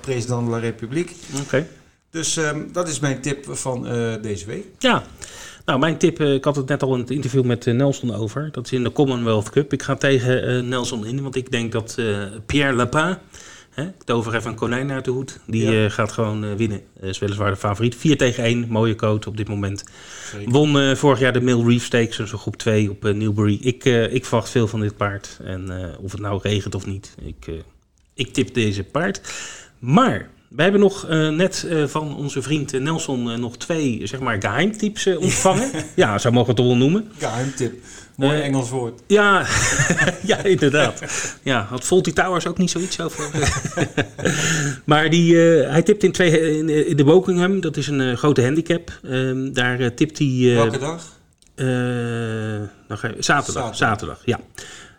[0.00, 1.14] Président de la République.
[1.42, 1.66] Oké.
[2.10, 4.64] Dus ehm, dat is mijn tip van eh, deze week.
[4.78, 5.02] Ja.
[5.64, 8.14] Nou, mijn tip, eh, ik had het net al in het interview met eh, Nelson
[8.14, 8.48] over.
[8.52, 9.72] Dat is in de Commonwealth Cup.
[9.72, 13.16] Ik ga tegen eh, Nelson in, want ik denk dat eh, Pierre Lapin,
[13.70, 15.84] hè, ik tover even een konijn uit de hoed, die Ja.
[15.84, 16.80] eh, gaat gewoon eh, winnen.
[17.00, 17.94] Eh, is weliswaar de favoriet.
[17.96, 19.84] 4 tegen 1, mooie coat op dit moment.
[20.32, 20.50] Zeker.
[20.52, 23.58] Won eh, vorig jaar de Mill Reef Stakes, dus groep 2 op Newbury.
[23.62, 25.38] Ik, ik verwacht veel van dit paard.
[25.44, 27.50] En of het nou regent of niet, ik,
[28.14, 29.32] ik tip deze paard.
[29.78, 34.20] Maar wij hebben nog eh, net eh, van onze vriend eh, Nelson nog twee zeg
[34.20, 35.70] maar, geheimtips eh, ontvangen.
[35.96, 37.08] ja, zo mogen we het wel noemen.
[37.18, 37.74] Geheimtip.
[38.16, 39.00] Mooi Engels woord.
[39.06, 39.46] Ja,
[40.22, 41.02] ja inderdaad.
[41.42, 43.30] Ja, had Volty Towers ook niet zoiets over?
[44.84, 49.00] maar die, hij tipt in, twee, in, in de Wokingham, dat is een grote handicap.
[49.02, 50.52] Ehm, daar tipt hij...
[50.54, 51.18] Welke dag?
[51.56, 53.76] zaterdag, Zaterdag.
[53.76, 54.40] zaterdag, ja.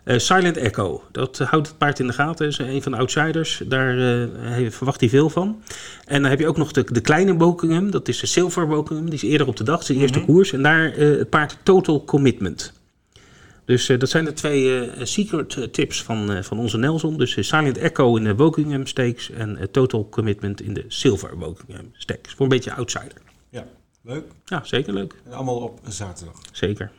[0.04, 2.46] Eh, Silent Echo, dat eh, houdt het paard in de gaten.
[2.46, 3.62] is een van de outsiders.
[3.66, 5.62] Daar eh, verwacht hij veel van.
[6.04, 7.90] En dan heb je ook nog de, de kleine Wokingham.
[7.90, 9.04] Dat is de Silver Wokingham.
[9.04, 9.82] Die is eerder op de dag.
[9.82, 10.26] Zijn eerste Mhm.
[10.26, 10.52] koers.
[10.52, 12.72] En daar het paard Total Commitment.
[13.64, 17.16] Dus dat zijn de twee secret tips van, van onze Nelson.
[17.18, 19.30] Dus Silent Echo in de Wokingham Stakes.
[19.30, 22.32] En Total Commitment in de Silver Wokingham Stakes.
[22.32, 23.18] Voor een beetje outsider.
[23.50, 23.64] Ja,
[24.02, 24.24] leuk.
[24.44, 25.14] Ja, zeker leuk.
[25.26, 26.34] En allemaal op zaterdag.
[26.52, 26.90] Zeker.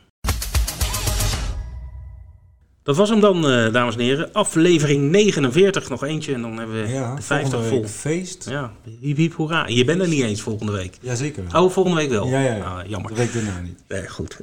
[2.84, 4.32] Dat was hem dan, eh, dames en heren.
[4.32, 7.96] Aflevering 49, nog eentje en dan hebben we Ja, de 50 volgende vol.
[7.96, 8.46] feest.
[8.50, 9.66] Ja, hiep hiep hoera.
[9.66, 10.96] Je bent er niet eens volgende week.
[11.00, 11.44] Jazeker.
[11.50, 11.64] wel.
[11.64, 12.26] Oh, volgende week wel?
[12.28, 12.64] Ja, ja, ja.
[12.64, 13.10] Ah, jammer.
[13.10, 13.78] De week daarna niet.
[13.88, 14.36] Nee, goed.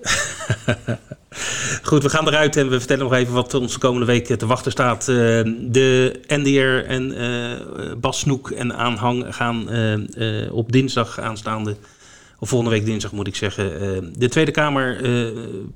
[1.89, 4.45] goed, we gaan eruit en we vertellen nog even wat ons de komende week te
[4.45, 4.99] wachten staat.
[5.07, 5.15] Eh,
[5.59, 9.69] de NDR en eh Bas Snoek en aanhang gaan
[10.51, 11.75] op dinsdag aanstaande,
[12.39, 15.01] of volgende week dinsdag moet ik zeggen, de Tweede Kamer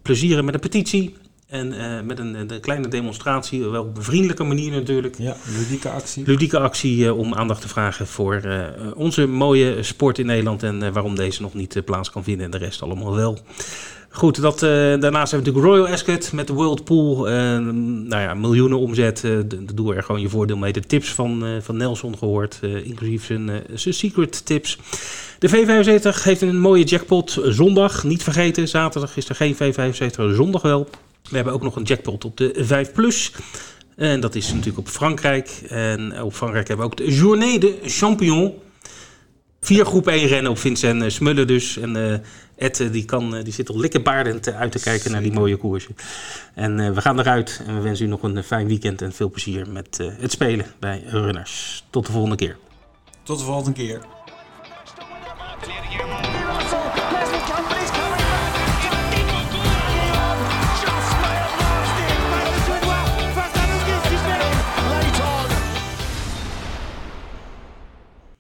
[0.02, 1.16] plezieren met een petitie.
[1.56, 5.16] En eh, met een, een kleine demonstratie, wel op een vriendelijke manier natuurlijk.
[5.18, 6.24] Ja, ludieke actie.
[6.26, 8.62] Ludieke actie eh, om aandacht te vragen voor eh,
[8.96, 12.46] onze mooie sport in Nederland en eh, waarom deze nog niet eh, plaats kan vinden
[12.46, 13.38] en de rest allemaal wel.
[14.10, 17.30] Goed, dat, eh, daarnaast hebben we natuurlijk Royal Ascot met de World Pool.
[17.30, 17.34] eh,
[18.08, 19.24] nou ja, miljoenen omzet.
[19.24, 19.32] eh,
[19.76, 20.74] doe er gewoon je voordeel mee.
[20.74, 24.78] De tips van, eh, van Nelson gehoord, eh, inclusief zijn, eh, zijn secret tips.
[25.40, 28.04] De V75 heeft een mooie jackpot zondag.
[28.04, 30.88] Niet vergeten, zaterdag is er geen V75, zondag wel.
[31.30, 33.32] We hebben ook nog een jackpot op de 5 Plus.
[33.96, 35.62] En dat is natuurlijk op Frankrijk.
[35.70, 38.54] En op Frankrijk hebben we ook de Journée de Champion.
[39.62, 41.78] Vier groep 1 rennen op Vincent eh, Smullen dus.
[41.78, 42.20] En eh
[42.58, 45.32] Ed eh, die, kan, eh, die zit al likkenbaardend eh, uit te kijken naar die
[45.32, 45.96] mooie koersen.
[46.54, 49.14] En eh, we gaan eruit en we wensen u nog een eh, fijn weekend en
[49.14, 51.84] veel plezier met eh, het spelen bij Runners.
[51.90, 52.58] Tot de volgende keer.
[53.24, 54.02] Tot de volgende keer.